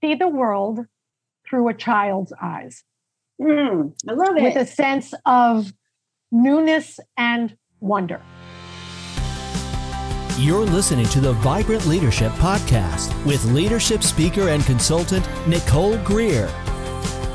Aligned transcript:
see 0.00 0.14
the 0.14 0.28
world 0.28 0.80
through 1.48 1.68
a 1.68 1.74
child's 1.74 2.32
eyes. 2.40 2.84
Mm, 3.40 3.94
I 4.08 4.12
love 4.12 4.36
it. 4.36 4.42
With 4.42 4.56
a 4.56 4.66
sense 4.66 5.14
of 5.24 5.72
newness 6.30 7.00
and 7.16 7.56
wonder. 7.80 8.20
You're 10.38 10.66
listening 10.66 11.06
to 11.06 11.20
the 11.20 11.32
Vibrant 11.34 11.86
Leadership 11.86 12.30
Podcast 12.32 13.12
with 13.26 13.44
leadership 13.46 14.02
speaker 14.02 14.50
and 14.50 14.64
consultant 14.64 15.28
Nicole 15.48 15.96
Greer. 15.98 16.48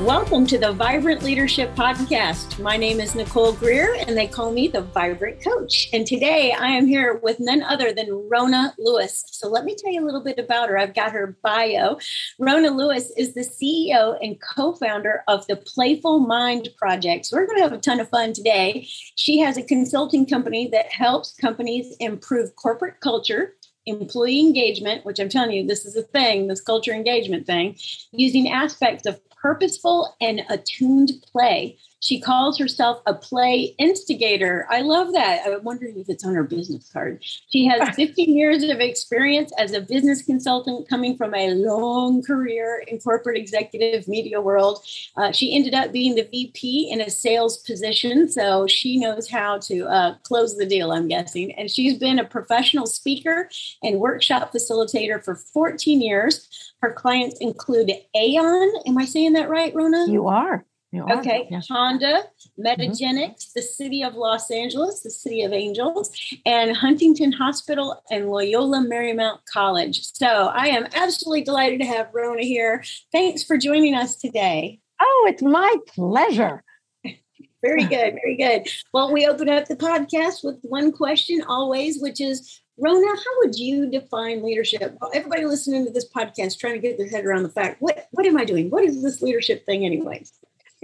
Welcome 0.04 0.46
to 0.48 0.58
the 0.58 0.70
Vibrant 0.70 1.22
Leadership 1.22 1.74
Podcast. 1.74 2.60
My 2.60 2.76
name 2.76 3.00
is 3.00 3.14
Nicole 3.14 3.54
Greer, 3.54 3.94
and 4.06 4.14
they 4.14 4.26
call 4.26 4.52
me 4.52 4.68
the 4.68 4.82
Vibrant 4.82 5.42
Coach. 5.42 5.88
And 5.94 6.06
today 6.06 6.52
I 6.52 6.66
am 6.66 6.86
here 6.86 7.18
with 7.22 7.40
none 7.40 7.62
other 7.62 7.90
than 7.90 8.28
Rona 8.30 8.74
Lewis. 8.78 9.24
So 9.28 9.48
let 9.48 9.64
me 9.64 9.74
tell 9.74 9.90
you 9.90 10.04
a 10.04 10.04
little 10.04 10.22
bit 10.22 10.38
about 10.38 10.68
her. 10.68 10.76
I've 10.76 10.92
got 10.92 11.12
her 11.12 11.38
bio. 11.42 11.96
Rona 12.38 12.68
Lewis 12.68 13.12
is 13.16 13.32
the 13.32 13.48
CEO 13.48 14.18
and 14.20 14.38
co 14.42 14.74
founder 14.74 15.22
of 15.26 15.46
the 15.46 15.56
Playful 15.56 16.20
Mind 16.20 16.68
Project. 16.76 17.24
So 17.24 17.38
we're 17.38 17.46
going 17.46 17.56
to 17.56 17.64
have 17.64 17.72
a 17.72 17.78
ton 17.78 17.98
of 17.98 18.10
fun 18.10 18.34
today. 18.34 18.86
She 19.16 19.38
has 19.38 19.56
a 19.56 19.62
consulting 19.62 20.26
company 20.26 20.68
that 20.68 20.92
helps 20.92 21.34
companies 21.34 21.96
improve 21.98 22.54
corporate 22.56 23.00
culture 23.00 23.54
employee 23.86 24.40
engagement, 24.40 25.04
which 25.04 25.18
I'm 25.18 25.28
telling 25.28 25.52
you, 25.52 25.66
this 25.66 25.84
is 25.84 25.96
a 25.96 26.02
thing, 26.02 26.46
this 26.46 26.60
culture 26.60 26.92
engagement 26.92 27.46
thing, 27.46 27.76
using 28.12 28.50
aspects 28.50 29.06
of 29.06 29.20
purposeful 29.44 30.16
and 30.22 30.40
attuned 30.48 31.12
play. 31.30 31.76
She 32.04 32.20
calls 32.20 32.58
herself 32.58 33.00
a 33.06 33.14
play 33.14 33.74
instigator. 33.78 34.66
I 34.68 34.82
love 34.82 35.14
that. 35.14 35.40
I'm 35.46 35.64
wondering 35.64 35.98
if 35.98 36.10
it's 36.10 36.22
on 36.22 36.34
her 36.34 36.44
business 36.44 36.90
card. 36.92 37.24
She 37.48 37.64
has 37.64 37.88
15 37.96 38.36
years 38.36 38.62
of 38.62 38.78
experience 38.78 39.50
as 39.58 39.72
a 39.72 39.80
business 39.80 40.20
consultant 40.20 40.86
coming 40.86 41.16
from 41.16 41.34
a 41.34 41.54
long 41.54 42.22
career 42.22 42.84
in 42.86 42.98
corporate 42.98 43.38
executive 43.38 44.06
media 44.06 44.38
world. 44.38 44.84
Uh, 45.16 45.32
she 45.32 45.56
ended 45.56 45.72
up 45.72 45.92
being 45.92 46.14
the 46.14 46.28
VP 46.30 46.90
in 46.92 47.00
a 47.00 47.08
sales 47.08 47.56
position, 47.56 48.28
so 48.28 48.66
she 48.66 48.98
knows 48.98 49.30
how 49.30 49.56
to 49.60 49.86
uh, 49.86 50.14
close 50.24 50.58
the 50.58 50.66
deal, 50.66 50.92
I'm 50.92 51.08
guessing. 51.08 51.52
And 51.52 51.70
she's 51.70 51.96
been 51.96 52.18
a 52.18 52.24
professional 52.24 52.84
speaker 52.84 53.48
and 53.82 53.98
workshop 53.98 54.52
facilitator 54.52 55.24
for 55.24 55.36
14 55.36 56.02
years. 56.02 56.74
Her 56.82 56.92
clients 56.92 57.38
include 57.40 57.90
Aon. 58.14 58.72
Am 58.86 58.98
I 58.98 59.06
saying 59.06 59.32
that 59.32 59.48
right, 59.48 59.74
Rona? 59.74 60.04
You 60.06 60.28
are. 60.28 60.66
Okay. 61.02 61.48
Yes. 61.50 61.68
Honda, 61.68 62.24
Metagenics, 62.58 63.00
mm-hmm. 63.00 63.52
the 63.56 63.62
City 63.62 64.02
of 64.02 64.14
Los 64.14 64.50
Angeles, 64.50 65.00
the 65.00 65.10
City 65.10 65.42
of 65.42 65.52
Angels, 65.52 66.10
and 66.46 66.76
Huntington 66.76 67.32
Hospital 67.32 68.02
and 68.10 68.30
Loyola 68.30 68.78
Marymount 68.78 69.38
College. 69.52 70.02
So 70.12 70.26
I 70.26 70.68
am 70.68 70.86
absolutely 70.94 71.42
delighted 71.42 71.80
to 71.80 71.86
have 71.86 72.08
Rona 72.12 72.42
here. 72.42 72.84
Thanks 73.12 73.42
for 73.42 73.56
joining 73.56 73.94
us 73.94 74.16
today. 74.16 74.80
Oh, 75.00 75.26
it's 75.28 75.42
my 75.42 75.74
pleasure. 75.88 76.62
Very 77.62 77.84
good. 77.84 78.14
Very 78.22 78.36
good. 78.36 78.68
Well, 78.92 79.12
we 79.12 79.26
open 79.26 79.48
up 79.48 79.66
the 79.66 79.76
podcast 79.76 80.44
with 80.44 80.58
one 80.62 80.92
question 80.92 81.42
always, 81.48 82.00
which 82.00 82.20
is 82.20 82.60
Rona, 82.76 83.06
how 83.06 83.38
would 83.38 83.56
you 83.56 83.88
define 83.88 84.42
leadership? 84.42 84.96
Well, 85.00 85.10
Everybody 85.14 85.44
listening 85.44 85.84
to 85.86 85.92
this 85.92 86.08
podcast 86.08 86.58
trying 86.58 86.74
to 86.74 86.80
get 86.80 86.98
their 86.98 87.08
head 87.08 87.24
around 87.24 87.44
the 87.44 87.50
fact 87.50 87.80
what 87.80 88.08
what 88.10 88.26
am 88.26 88.36
I 88.36 88.44
doing? 88.44 88.68
What 88.70 88.84
is 88.84 89.02
this 89.02 89.22
leadership 89.22 89.64
thing, 89.64 89.84
anyways? 89.84 90.32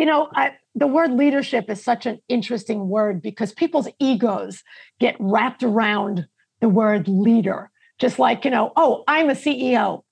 You 0.01 0.07
know, 0.07 0.31
I, 0.35 0.53
the 0.75 0.87
word 0.87 1.13
leadership 1.13 1.69
is 1.69 1.85
such 1.85 2.07
an 2.07 2.21
interesting 2.27 2.89
word 2.89 3.21
because 3.21 3.53
people's 3.53 3.87
egos 3.99 4.65
get 4.99 5.15
wrapped 5.21 5.63
around 5.63 6.27
the 6.63 6.71
word 6.71 7.07
leader. 7.07 7.71
Just 7.99 8.19
like, 8.19 8.47
you 8.47 8.51
know, 8.51 8.73
oh, 8.77 9.05
I'm 9.07 9.29
a 9.29 9.35
CEO. 9.35 10.03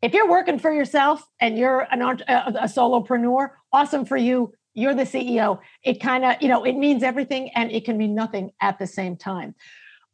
If 0.00 0.14
you're 0.14 0.30
working 0.30 0.58
for 0.58 0.72
yourself 0.72 1.22
and 1.38 1.58
you're 1.58 1.86
an, 1.90 2.00
uh, 2.00 2.16
a, 2.26 2.64
a 2.64 2.64
solopreneur, 2.64 3.50
awesome 3.74 4.06
for 4.06 4.16
you. 4.16 4.54
You're 4.72 4.94
the 4.94 5.02
CEO. 5.02 5.60
It 5.82 6.00
kind 6.00 6.24
of, 6.24 6.36
you 6.40 6.48
know, 6.48 6.64
it 6.64 6.76
means 6.76 7.02
everything 7.02 7.50
and 7.54 7.70
it 7.70 7.84
can 7.84 7.98
mean 7.98 8.14
nothing 8.14 8.52
at 8.62 8.78
the 8.78 8.86
same 8.86 9.16
time 9.16 9.54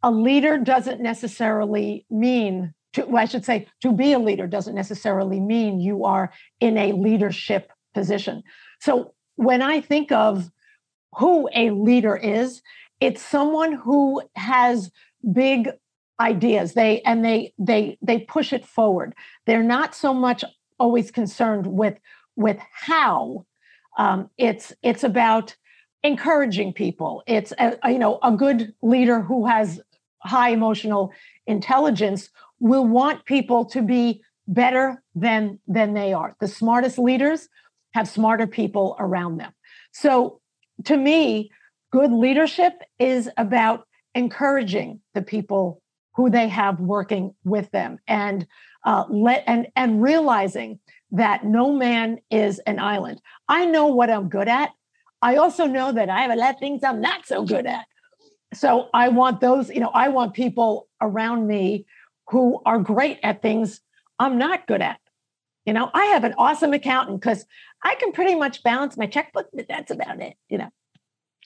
a 0.03 0.11
leader 0.11 0.59
doesn't 0.59 1.01
necessarily 1.01 2.05
mean 2.11 2.75
to, 2.95 3.05
well, 3.05 3.23
I 3.23 3.27
should 3.27 3.45
say, 3.45 3.69
to 3.81 3.93
be 3.93 4.13
a 4.13 4.19
leader 4.19 4.47
doesn't 4.47 4.75
necessarily 4.75 5.41
mean 5.41 5.81
you 5.81 6.05
are 6.05 6.33
in 6.61 6.77
a 6.77 6.93
leadership 6.93 7.71
position. 7.95 8.43
So 8.81 9.15
when 9.37 9.63
I 9.63 9.81
think 9.81 10.13
of 10.13 10.51
who 11.17 11.49
a 11.55 11.71
leader 11.71 12.17
is, 12.17 12.63
it's 13.01 13.23
someone 13.23 13.73
who 13.73 14.23
has 14.37 14.91
big 15.33 15.71
ideas. 16.21 16.75
They 16.75 17.01
and 17.03 17.25
they 17.25 17.53
they 17.59 17.99
they 18.01 18.21
push 18.21 18.53
it 18.53 18.65
forward. 18.65 19.15
They're 19.47 19.63
not 19.63 19.95
so 19.95 20.15
much 20.15 20.45
always 20.79 21.11
concerned 21.11 21.67
with 21.67 21.99
with 22.37 22.59
how. 22.73 23.47
Um, 23.99 24.31
it's 24.39 24.73
it's 24.83 25.05
about 25.05 25.55
encouraging 26.03 26.73
people. 26.73 27.23
It's 27.27 27.53
a, 27.59 27.77
you 27.91 27.99
know 27.99 28.19
a 28.23 28.33
good 28.33 28.75
leader 28.83 29.21
who 29.21 29.47
has 29.47 29.81
high 30.23 30.51
emotional 30.51 31.13
intelligence 31.47 32.31
will 32.61 32.87
want 32.87 33.25
people 33.25 33.65
to 33.67 33.83
be 33.83 34.23
better 34.47 35.03
than 35.15 35.59
than 35.67 35.95
they 35.95 36.13
are 36.13 36.37
the 36.41 36.49
smartest 36.49 36.99
leaders 36.99 37.49
have 37.95 38.09
smarter 38.09 38.47
people 38.47 38.97
around 38.99 39.39
them. 39.39 39.53
So 39.93 40.41
to 40.85 40.97
me 40.97 41.51
good 41.93 42.13
leadership 42.13 42.73
is 42.99 43.29
about 43.37 43.87
encouraging 44.15 45.01
the 45.15 45.23
people 45.23 45.83
who 46.15 46.31
they 46.31 46.49
have 46.49 46.81
working 46.81 47.35
with 47.45 47.71
them 47.71 47.99
and 48.07 48.47
uh, 48.85 49.05
let 49.09 49.45
and 49.47 49.69
and 49.77 50.03
realizing 50.03 50.79
that 51.11 51.45
no 51.45 51.73
man 51.73 52.19
is 52.31 52.59
an 52.61 52.79
island. 52.79 53.21
I 53.49 53.67
know 53.67 53.87
what 53.87 54.11
i'm 54.11 54.29
good 54.29 54.49
at. 54.49 54.71
I 55.21 55.37
also 55.37 55.67
know 55.67 55.93
that 55.93 56.09
i 56.09 56.21
have 56.21 56.31
a 56.31 56.37
lot 56.37 56.55
of 56.55 56.61
things 56.61 56.83
i'm 56.83 57.01
not 57.01 57.27
so 57.27 57.45
good 57.45 57.67
at. 57.67 57.87
So 58.55 58.89
I 58.93 59.09
want 59.09 59.41
those, 59.41 59.71
you 59.71 59.81
know, 59.81 59.91
I 59.95 60.09
want 60.09 60.35
people 60.35 60.89
around 61.01 61.47
me 61.47 61.87
who 62.29 62.61
are 62.67 62.79
great 62.79 63.19
at 63.23 63.43
things 63.43 63.81
I'm 64.19 64.39
not 64.39 64.67
good 64.67 64.83
at. 64.83 64.99
You 65.67 65.73
know, 65.73 65.91
I 65.95 66.07
have 66.07 66.25
an 66.25 66.35
awesome 66.39 66.73
accountant 66.73 67.21
because 67.21 67.45
I 67.83 67.95
can 67.97 68.13
pretty 68.13 68.35
much 68.35 68.63
balance 68.63 68.97
my 68.97 69.07
checkbook, 69.07 69.49
but 69.53 69.67
that's 69.69 69.91
about 69.91 70.21
it, 70.21 70.35
you 70.49 70.59
know. 70.59 70.71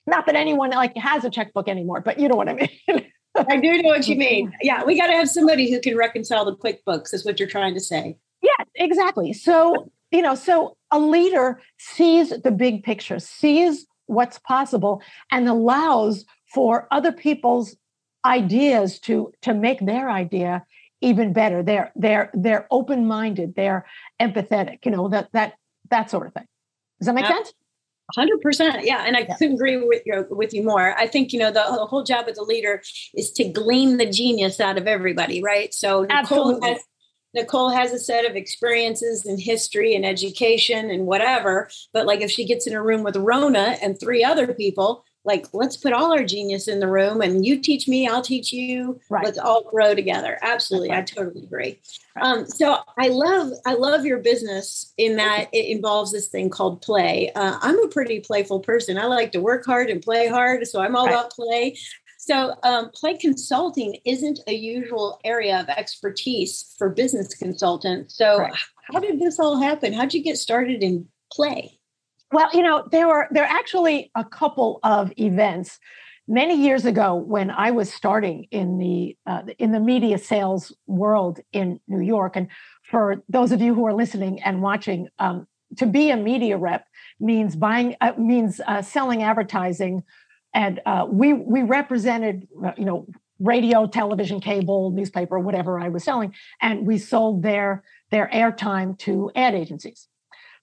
Not 0.06 0.27
that 0.27 0.37
anyone 0.37 0.71
like 0.71 0.97
has 0.97 1.25
a 1.25 1.31
checkbook 1.31 1.69
anymore, 1.69 2.00
but 2.00 2.19
you 2.19 2.28
know 2.28 2.37
what 2.37 2.49
I 2.49 2.54
mean. 2.88 3.06
I 3.37 3.59
do 3.59 3.82
know 3.82 3.91
what 3.91 4.09
you 4.09 4.16
mean. 4.16 4.53
Yeah, 4.62 4.84
we 4.84 4.97
got 4.97 5.09
to 5.09 5.12
have 5.12 5.28
somebody 5.28 5.71
who 5.71 5.81
can 5.81 5.97
reconcile 5.97 6.44
the 6.44 6.56
QuickBooks, 6.56 7.12
is 7.12 7.25
what 7.25 7.38
you're 7.38 7.49
trying 7.49 7.75
to 7.75 7.81
say. 7.81 8.16
Yeah, 8.43 8.65
exactly. 8.77 9.32
So, 9.32 9.91
you 10.10 10.22
know, 10.22 10.34
so 10.34 10.77
a 10.91 10.98
leader 10.98 11.60
sees 11.78 12.31
the 12.31 12.50
big 12.50 12.84
picture, 12.84 13.19
sees 13.19 13.87
what's 14.06 14.38
possible, 14.38 15.03
and 15.31 15.48
allows 15.48 16.25
for 16.54 16.87
other 16.91 17.12
people's 17.12 17.77
ideas 18.25 18.98
to 19.00 19.33
to 19.43 19.54
make 19.54 19.84
their 19.84 20.10
idea 20.10 20.65
even 21.00 21.32
better. 21.32 21.62
They're 21.62 21.92
they're 21.94 22.30
they're 22.34 22.66
open-minded. 22.70 23.54
They're 23.54 23.86
empathetic 24.20 24.84
you 24.84 24.90
know 24.90 25.08
that 25.08 25.28
that 25.32 25.54
that 25.90 26.10
sort 26.10 26.26
of 26.26 26.34
thing. 26.34 26.46
Does 26.98 27.06
that 27.06 27.14
make 27.14 27.24
yeah. 27.24 27.34
sense? 27.34 27.52
100% 28.16 28.84
yeah 28.84 29.02
and 29.04 29.16
i 29.16 29.20
yeah. 29.20 29.36
couldn't 29.36 29.54
agree 29.54 29.84
with 29.84 30.02
you 30.06 30.24
with 30.30 30.54
you 30.54 30.62
more. 30.62 30.96
I 30.96 31.08
think 31.08 31.32
you 31.32 31.40
know 31.40 31.50
the, 31.50 31.64
the, 31.64 31.86
whole 31.86 32.04
job 32.04 32.28
of 32.28 32.36
the 32.36 32.44
leader 32.44 32.82
is 33.14 33.32
to 33.32 33.44
glean 33.44 33.96
the 33.96 34.08
genius 34.08 34.60
out 34.60 34.78
of 34.78 34.86
everybody 34.86 35.42
right? 35.42 35.74
So 35.74 36.04
nicole 36.04 36.60
has, 36.62 36.78
nicole 37.34 37.70
has 37.70 37.92
a 37.92 37.98
set 37.98 38.24
of 38.24 38.36
experiences 38.36 39.26
and 39.26 39.40
history 39.40 39.94
and 39.96 40.06
education 40.06 40.88
and 40.88 41.06
whatever 41.06 41.68
but 41.92 42.06
like 42.06 42.20
if 42.20 42.30
she 42.30 42.46
gets 42.46 42.66
in 42.68 42.74
a 42.74 42.82
room 42.82 43.02
with 43.02 43.16
rona 43.16 43.76
and 43.82 43.98
three 43.98 44.22
other 44.22 44.54
people 44.54 45.04
like 45.26 45.47
let's 45.53 45.76
put 45.76 45.92
all 45.92 46.12
our 46.12 46.25
genius 46.25 46.69
in 46.69 46.81
the 46.81 46.88
room 46.88 47.20
and 47.20 47.44
you 47.44 47.59
teach 47.59 47.87
me 47.88 48.09
i'll 48.09 48.22
teach 48.22 48.53
you. 48.53 48.98
Right. 49.10 49.25
let's 49.25 49.38
all 49.38 49.64
grow 49.64 49.94
together. 49.94 50.38
Absolutely. 50.41 50.91
Right. 50.91 50.98
i 50.98 51.03
totally 51.03 51.44
agree. 51.44 51.81
Right. 52.16 52.25
um, 52.25 52.47
so 52.47 52.78
i 52.97 53.09
love 53.09 53.53
i 53.66 53.75
love 53.75 54.06
your 54.06 54.19
business 54.19 54.92
in 54.97 55.16
that 55.16 55.48
it 55.53 55.66
involves 55.66 56.12
this 56.12 56.28
thing 56.28 56.48
called 56.48 56.80
play. 56.80 57.30
Uh, 57.34 57.59
i'm 57.60 57.78
a 57.84 57.89
pretty 57.89 58.21
playful 58.21 58.60
person. 58.60 58.97
I 58.97 59.06
like 59.06 59.33
to 59.33 59.41
work 59.41 59.66
hard 59.66 59.91
and 59.91 60.00
play 60.00 60.28
hard 60.28 60.66
so 60.66 60.80
i'm 60.80 60.97
all 60.97 61.06
about 61.09 61.30
play. 61.33 61.77
So 62.18 62.54
um, 62.65 62.91
play 62.91 63.16
consulting 63.16 63.98
isn't 64.04 64.41
a 64.48 64.53
usual 64.53 65.21
area 65.22 65.60
of 65.60 65.68
expertise 65.68 66.74
for 66.77 66.89
business 66.89 67.33
consultants. 67.34 68.16
So 68.16 68.48
how 68.92 68.98
did 68.98 69.21
this 69.21 69.39
all 69.39 69.60
happen? 69.60 69.92
How'd 69.92 70.12
you 70.12 70.24
get 70.24 70.36
started 70.36 70.83
in 70.83 71.06
play 71.33 71.75
well, 72.32 72.48
you 72.52 72.62
know, 72.62 72.86
there 72.90 73.06
were 73.06 73.28
there 73.30 73.44
are 73.44 73.56
actually 73.58 74.10
a 74.14 74.24
couple 74.24 74.80
of 74.82 75.12
events 75.18 75.78
many 76.28 76.60
years 76.60 76.84
ago 76.84 77.14
when 77.14 77.50
I 77.50 77.70
was 77.70 77.92
starting 77.92 78.46
in 78.50 78.78
the 78.78 79.16
uh, 79.26 79.42
in 79.58 79.72
the 79.72 79.80
media 79.80 80.18
sales 80.18 80.74
world 80.86 81.40
in 81.52 81.80
New 81.86 82.00
York. 82.00 82.36
And 82.36 82.48
for 82.90 83.22
those 83.28 83.52
of 83.52 83.60
you 83.60 83.74
who 83.74 83.86
are 83.86 83.94
listening 83.94 84.42
and 84.42 84.62
watching, 84.62 85.08
um, 85.18 85.46
to 85.76 85.86
be 85.86 86.10
a 86.10 86.16
media 86.16 86.56
rep 86.56 86.86
means 87.20 87.54
buying 87.54 87.96
uh, 88.00 88.12
means 88.18 88.60
uh, 88.66 88.82
selling 88.82 89.22
advertising, 89.22 90.02
and 90.52 90.80
uh, 90.86 91.06
we 91.08 91.32
we 91.32 91.62
represented 91.62 92.48
uh, 92.64 92.72
you 92.76 92.84
know 92.84 93.06
radio, 93.38 93.86
television, 93.86 94.40
cable, 94.40 94.90
newspaper, 94.90 95.38
whatever 95.38 95.78
I 95.78 95.90
was 95.90 96.02
selling, 96.02 96.34
and 96.60 96.86
we 96.86 96.98
sold 96.98 97.42
their 97.42 97.84
their 98.10 98.28
airtime 98.32 98.98
to 99.00 99.30
ad 99.36 99.54
agencies. 99.54 100.08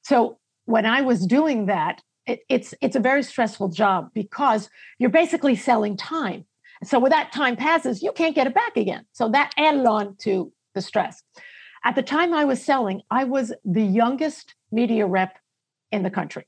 So 0.02 0.40
when 0.66 0.86
I 0.86 1.02
was 1.02 1.26
doing 1.26 1.68
that, 1.68 2.02
it, 2.26 2.42
it's 2.50 2.74
it's 2.82 2.96
a 2.96 3.00
very 3.00 3.24
stressful 3.24 3.70
job 3.70 4.10
because 4.14 4.70
you're 4.98 5.10
basically 5.10 5.56
selling 5.56 5.98
time. 5.98 6.46
So 6.84 7.00
when 7.00 7.12
that 7.12 7.32
time 7.32 7.56
passes, 7.56 8.02
you 8.02 8.12
can't 8.12 8.36
get 8.36 8.48
it 8.48 8.54
back 8.54 8.76
again. 8.78 9.06
So 9.14 9.30
that 9.30 9.54
added 9.58 9.86
on 9.86 10.16
to 10.22 10.52
the 10.74 10.82
stress. 10.82 11.22
At 11.86 11.96
the 11.96 12.02
time 12.02 12.34
I 12.34 12.46
was 12.46 12.64
selling, 12.64 13.02
I 13.12 13.26
was 13.26 13.54
the 13.66 13.84
youngest 13.84 14.56
media 14.72 15.06
rep 15.06 15.38
in 15.92 16.04
the 16.04 16.10
country. 16.10 16.46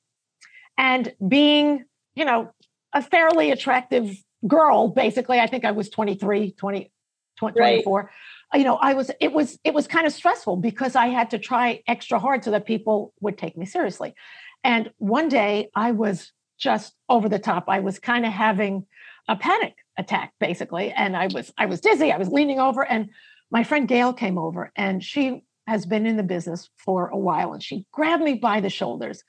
And 0.77 1.13
being, 1.25 1.85
you 2.15 2.25
know, 2.25 2.51
a 2.93 3.01
fairly 3.01 3.51
attractive 3.51 4.11
girl, 4.47 4.89
basically, 4.89 5.39
I 5.39 5.47
think 5.47 5.65
I 5.65 5.71
was 5.71 5.89
23, 5.89 6.51
20, 6.51 6.91
20 7.37 7.59
right. 7.59 7.83
24. 8.51 8.59
You 8.59 8.65
know, 8.65 8.77
I 8.77 8.93
was, 8.93 9.11
it 9.19 9.33
was, 9.33 9.57
it 9.63 9.73
was 9.73 9.87
kind 9.87 10.05
of 10.05 10.13
stressful 10.13 10.57
because 10.57 10.95
I 10.95 11.07
had 11.07 11.29
to 11.31 11.39
try 11.39 11.81
extra 11.87 12.19
hard 12.19 12.43
so 12.43 12.51
that 12.51 12.65
people 12.65 13.13
would 13.21 13.37
take 13.37 13.57
me 13.57 13.65
seriously. 13.65 14.15
And 14.63 14.91
one 14.97 15.29
day 15.29 15.69
I 15.75 15.91
was 15.91 16.31
just 16.57 16.93
over 17.09 17.29
the 17.29 17.39
top. 17.39 17.65
I 17.67 17.79
was 17.79 17.99
kind 17.99 18.25
of 18.25 18.31
having 18.31 18.85
a 19.27 19.35
panic 19.35 19.75
attack, 19.97 20.33
basically. 20.39 20.91
And 20.91 21.15
I 21.15 21.27
was, 21.27 21.53
I 21.57 21.65
was 21.65 21.81
dizzy. 21.81 22.11
I 22.11 22.17
was 22.17 22.29
leaning 22.29 22.59
over 22.59 22.83
and 22.83 23.09
my 23.51 23.63
friend 23.63 23.87
Gail 23.87 24.13
came 24.13 24.37
over 24.37 24.71
and 24.75 25.03
she 25.03 25.43
has 25.67 25.85
been 25.85 26.05
in 26.05 26.17
the 26.17 26.23
business 26.23 26.69
for 26.77 27.09
a 27.09 27.17
while. 27.17 27.53
And 27.53 27.61
she 27.61 27.85
grabbed 27.91 28.23
me 28.23 28.35
by 28.35 28.59
the 28.59 28.69
shoulders 28.69 29.23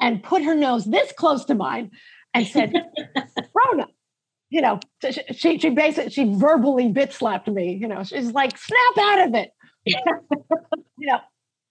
and 0.00 0.22
put 0.22 0.42
her 0.42 0.54
nose 0.54 0.84
this 0.84 1.12
close 1.12 1.44
to 1.46 1.54
mine 1.54 1.90
and 2.34 2.46
said, 2.46 2.72
Rona, 3.54 3.86
you 4.50 4.60
know, 4.60 4.78
she 5.34 5.58
she 5.58 5.70
basically 5.70 6.10
she 6.10 6.32
verbally 6.34 6.88
bit 6.88 7.12
slapped 7.12 7.48
me. 7.48 7.74
You 7.74 7.88
know, 7.88 8.04
she's 8.04 8.32
like, 8.32 8.56
snap 8.56 8.98
out 8.98 9.28
of 9.28 9.34
it. 9.34 9.50
you 9.84 11.06
know, 11.06 11.18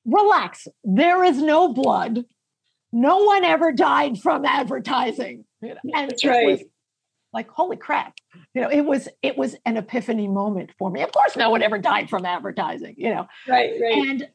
relax. 0.06 0.68
There 0.84 1.24
is 1.24 1.42
no 1.42 1.74
blood. 1.74 2.26
No 2.92 3.24
one 3.24 3.44
ever 3.44 3.72
died 3.72 4.20
from 4.20 4.46
advertising. 4.46 5.46
You 5.62 5.70
know? 5.70 5.80
And 5.94 6.12
That's 6.12 6.26
right. 6.26 6.66
like, 7.34 7.50
holy 7.50 7.78
crap. 7.78 8.14
You 8.54 8.62
know, 8.62 8.70
it 8.70 8.82
was 8.82 9.08
it 9.22 9.38
was 9.38 9.56
an 9.66 9.78
epiphany 9.78 10.28
moment 10.28 10.72
for 10.78 10.90
me. 10.90 11.02
Of 11.02 11.12
course, 11.12 11.36
no 11.36 11.50
one 11.50 11.62
ever 11.62 11.78
died 11.78 12.10
from 12.10 12.26
advertising, 12.26 12.96
you 12.98 13.14
know. 13.14 13.28
Right, 13.48 13.72
right. 13.82 14.08
And 14.08 14.28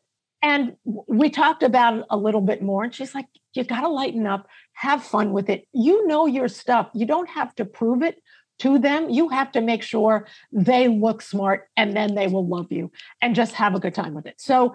and 0.42 0.76
we 0.84 1.28
talked 1.28 1.62
about 1.62 1.98
it 1.98 2.04
a 2.08 2.16
little 2.16 2.40
bit 2.40 2.62
more. 2.62 2.84
And 2.84 2.94
she's 2.94 3.14
like, 3.14 3.26
you 3.52 3.64
got 3.64 3.82
to 3.82 3.88
lighten 3.88 4.26
up, 4.26 4.46
have 4.72 5.02
fun 5.02 5.32
with 5.32 5.50
it. 5.50 5.66
You 5.72 6.06
know 6.06 6.26
your 6.26 6.48
stuff. 6.48 6.88
You 6.94 7.04
don't 7.04 7.28
have 7.28 7.54
to 7.56 7.64
prove 7.64 8.02
it 8.02 8.16
to 8.60 8.78
them. 8.78 9.10
You 9.10 9.28
have 9.28 9.52
to 9.52 9.60
make 9.60 9.82
sure 9.82 10.26
they 10.52 10.88
look 10.88 11.22
smart 11.22 11.68
and 11.76 11.96
then 11.96 12.14
they 12.14 12.28
will 12.28 12.46
love 12.46 12.70
you 12.70 12.90
and 13.20 13.34
just 13.34 13.54
have 13.54 13.74
a 13.74 13.80
good 13.80 13.94
time 13.94 14.14
with 14.14 14.26
it. 14.26 14.40
So 14.40 14.74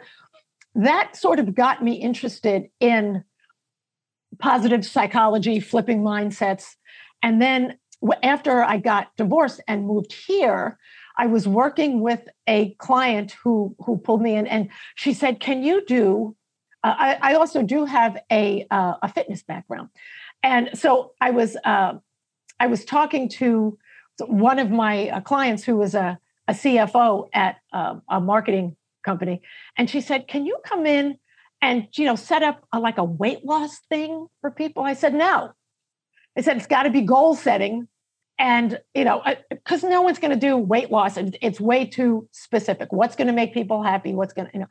that 0.75 1.15
sort 1.15 1.39
of 1.39 1.55
got 1.55 1.83
me 1.83 1.93
interested 1.93 2.69
in 2.79 3.23
positive 4.39 4.85
psychology, 4.85 5.59
flipping 5.59 6.01
mindsets. 6.01 6.75
And 7.23 7.41
then 7.41 7.77
after 8.21 8.63
I 8.63 8.77
got 8.77 9.15
divorced 9.15 9.61
and 9.67 9.87
moved 9.87 10.13
here, 10.13 10.77
I 11.17 11.27
was 11.27 11.47
working 11.47 12.01
with 12.01 12.27
a 12.47 12.73
client 12.75 13.35
who 13.43 13.75
who 13.79 13.97
pulled 13.97 14.21
me 14.21 14.35
in, 14.35 14.47
and 14.47 14.69
she 14.95 15.13
said, 15.13 15.39
"Can 15.39 15.63
you 15.63 15.85
do?" 15.85 16.35
Uh, 16.83 16.93
I, 16.97 17.17
I, 17.21 17.33
also 17.35 17.63
do 17.63 17.85
have 17.85 18.17
a 18.29 18.67
uh, 18.69 18.95
a 19.01 19.07
fitness 19.07 19.41
background, 19.41 19.89
and 20.43 20.69
so 20.73 21.13
I 21.21 21.31
was 21.31 21.55
uh, 21.63 21.93
I 22.59 22.67
was 22.67 22.85
talking 22.85 23.29
to 23.29 23.77
one 24.19 24.59
of 24.59 24.71
my 24.71 25.09
uh, 25.09 25.21
clients 25.21 25.63
who 25.63 25.77
was 25.77 25.95
a 25.95 26.19
a 26.47 26.53
CFO 26.53 27.27
at 27.33 27.55
um, 27.73 28.03
a 28.07 28.21
marketing 28.21 28.75
company, 29.03 29.41
and 29.77 29.89
she 29.89 30.01
said, 30.01 30.27
"Can 30.27 30.45
you 30.45 30.57
come 30.63 30.85
in 30.85 31.17
and 31.61 31.87
you 31.93 32.05
know 32.05 32.15
set 32.15 32.43
up 32.43 32.63
a, 32.71 32.79
like 32.79 32.97
a 32.97 33.03
weight 33.03 33.45
loss 33.45 33.79
thing 33.89 34.27
for 34.41 34.51
people?" 34.51 34.83
I 34.83 34.93
said, 34.93 35.13
"No." 35.13 35.51
I 36.37 36.41
said 36.41 36.57
it's 36.57 36.67
got 36.67 36.83
to 36.83 36.89
be 36.89 37.01
goal 37.01 37.35
setting 37.35 37.87
and 38.37 38.79
you 38.93 39.05
know 39.05 39.23
because 39.49 39.83
no 39.83 40.01
one's 40.01 40.19
going 40.19 40.31
to 40.31 40.47
do 40.47 40.57
weight 40.57 40.91
loss 40.91 41.17
and 41.17 41.37
it's 41.41 41.59
way 41.59 41.85
too 41.85 42.27
specific 42.31 42.91
what's 42.91 43.15
going 43.15 43.27
to 43.27 43.33
make 43.33 43.53
people 43.53 43.81
happy 43.81 44.13
what's 44.13 44.33
going 44.33 44.47
to 44.47 44.53
you 44.53 44.59
know 44.59 44.67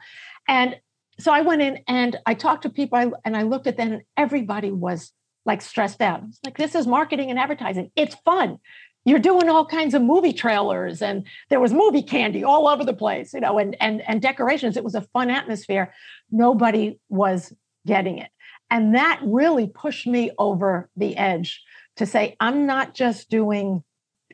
and 0.48 0.78
so 1.18 1.32
i 1.32 1.40
went 1.40 1.62
in 1.62 1.78
and 1.88 2.18
i 2.26 2.34
talked 2.34 2.62
to 2.62 2.68
people 2.68 3.12
and 3.24 3.36
i 3.36 3.42
looked 3.42 3.66
at 3.66 3.76
them 3.76 3.92
and 3.92 4.02
everybody 4.16 4.70
was 4.70 5.12
like 5.44 5.62
stressed 5.62 6.00
out. 6.00 6.22
Like 6.44 6.56
this 6.56 6.74
is 6.74 6.86
marketing 6.86 7.30
and 7.30 7.38
advertising. 7.38 7.90
It's 7.96 8.14
fun. 8.24 8.58
You're 9.04 9.18
doing 9.18 9.50
all 9.50 9.66
kinds 9.66 9.94
of 9.94 10.00
movie 10.02 10.32
trailers 10.32 11.02
and 11.02 11.26
there 11.50 11.60
was 11.60 11.72
movie 11.72 12.02
candy 12.02 12.42
all 12.42 12.66
over 12.66 12.84
the 12.84 12.94
place 12.94 13.34
you 13.34 13.40
know 13.40 13.58
and 13.58 13.76
and 13.80 14.02
and 14.08 14.22
decorations. 14.22 14.76
It 14.76 14.84
was 14.84 14.94
a 14.94 15.02
fun 15.12 15.30
atmosphere. 15.30 15.92
Nobody 16.30 16.98
was 17.08 17.52
getting 17.86 18.18
it. 18.18 18.30
And 18.70 18.94
that 18.94 19.20
really 19.22 19.66
pushed 19.66 20.06
me 20.06 20.30
over 20.38 20.88
the 20.96 21.16
edge 21.16 21.62
to 21.96 22.06
say, 22.06 22.36
I'm 22.40 22.66
not 22.66 22.94
just 22.94 23.30
doing 23.30 23.84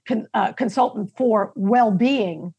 con, 0.07 0.29
uh, 0.35 0.53
consultant 0.53 1.13
for 1.17 1.53
well-being, 1.57 2.55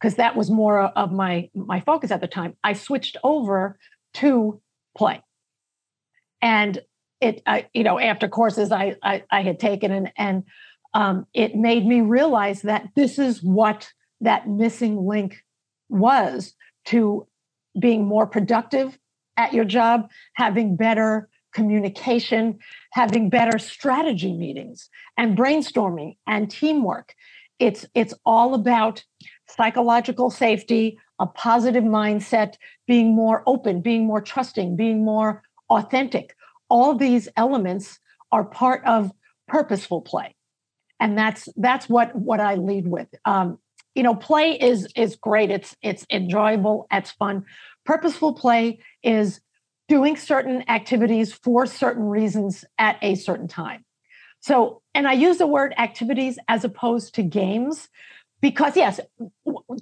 because 0.00 0.16
that 0.16 0.34
was 0.34 0.50
more 0.50 0.80
of 0.80 1.12
my 1.12 1.48
my 1.54 1.80
focus 1.80 2.10
at 2.10 2.20
the 2.20 2.26
time. 2.26 2.56
I 2.64 2.72
switched 2.72 3.16
over 3.22 3.78
to 4.14 4.60
play, 4.96 5.22
and 6.40 6.80
it, 7.22 7.42
I, 7.46 7.68
you 7.72 7.84
know, 7.84 7.98
after 7.98 8.28
courses 8.28 8.72
I 8.72 8.96
I, 9.02 9.22
I 9.30 9.42
had 9.42 9.58
taken, 9.58 9.92
and 9.92 10.12
and 10.16 10.44
um, 10.92 11.26
it 11.32 11.54
made 11.54 11.86
me 11.86 12.00
realize 12.00 12.62
that 12.62 12.88
this 12.96 13.18
is 13.18 13.42
what 13.42 13.92
that 14.20 14.48
missing 14.48 15.06
link 15.06 15.42
was 15.88 16.54
to 16.86 17.26
being 17.78 18.04
more 18.04 18.26
productive 18.26 18.98
at 19.36 19.54
your 19.54 19.64
job, 19.64 20.08
having 20.34 20.76
better 20.76 21.28
communication, 21.52 22.58
having 22.92 23.28
better 23.30 23.58
strategy 23.58 24.32
meetings 24.32 24.88
and 25.16 25.36
brainstorming 25.36 26.16
and 26.26 26.50
teamwork. 26.50 27.14
It's, 27.58 27.86
it's 27.94 28.14
all 28.24 28.54
about 28.54 29.04
psychological 29.48 30.30
safety, 30.30 30.98
a 31.18 31.26
positive 31.26 31.84
mindset, 31.84 32.54
being 32.86 33.14
more 33.14 33.42
open, 33.46 33.80
being 33.80 34.06
more 34.06 34.20
trusting, 34.20 34.76
being 34.76 35.04
more 35.04 35.42
authentic. 35.70 36.34
All 36.72 36.94
these 36.96 37.28
elements 37.36 38.00
are 38.32 38.44
part 38.44 38.82
of 38.86 39.12
purposeful 39.46 40.00
play. 40.00 40.34
And 40.98 41.18
that's 41.18 41.48
that's 41.56 41.86
what 41.88 42.16
what 42.16 42.40
I 42.40 42.54
lead 42.54 42.86
with. 42.88 43.08
Um, 43.26 43.58
you 43.94 44.02
know, 44.02 44.14
play 44.14 44.52
is 44.52 44.88
is 44.96 45.16
great. 45.16 45.50
It's 45.50 45.76
it's 45.82 46.06
enjoyable. 46.10 46.86
It's 46.90 47.10
fun. 47.10 47.44
Purposeful 47.84 48.32
play 48.32 48.78
is 49.02 49.40
doing 49.88 50.16
certain 50.16 50.64
activities 50.70 51.34
for 51.34 51.66
certain 51.66 52.04
reasons 52.04 52.64
at 52.78 52.96
a 53.02 53.14
certain 53.14 53.48
time. 53.48 53.84
So, 54.40 54.80
and 54.94 55.06
I 55.06 55.12
use 55.12 55.36
the 55.38 55.46
word 55.46 55.74
activities 55.76 56.38
as 56.48 56.64
opposed 56.64 57.14
to 57.16 57.22
games 57.22 57.88
because, 58.40 58.76
yes, 58.76 58.98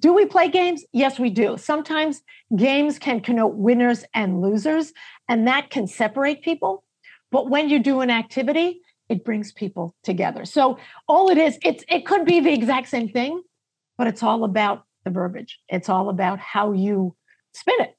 do 0.01 0.13
we 0.13 0.27
play 0.27 0.49
games? 0.49 0.85
Yes, 0.93 1.19
we 1.19 1.31
do. 1.31 1.57
Sometimes 1.57 2.23
games 2.57 2.99
can 2.99 3.21
connote 3.21 3.55
winners 3.55 4.05
and 4.13 4.43
losers, 4.43 4.93
and 5.29 5.47
that 5.47 5.71
can 5.71 5.87
separate 5.87 6.43
people. 6.43 6.85
But 7.31 7.49
when 7.49 7.69
you 7.69 7.79
do 7.79 8.01
an 8.01 8.11
activity, 8.11 8.81
it 9.09 9.25
brings 9.25 9.53
people 9.53 9.95
together. 10.05 10.45
So 10.45 10.79
all 11.09 11.31
it 11.31 11.39
is, 11.39 11.59
it's 11.63 11.85
it 11.89 12.07
could 12.07 12.25
be 12.25 12.41
the 12.41 12.53
exact 12.53 12.89
same 12.89 13.09
thing, 13.09 13.43
but 13.99 14.07
it's 14.07 14.23
all 14.23 14.45
about 14.45 14.85
the 15.05 15.11
verbiage. 15.11 15.59
It's 15.69 15.89
all 15.89 16.09
about 16.09 16.39
how 16.39 16.73
you 16.73 17.17
spin 17.53 17.75
it. 17.81 17.97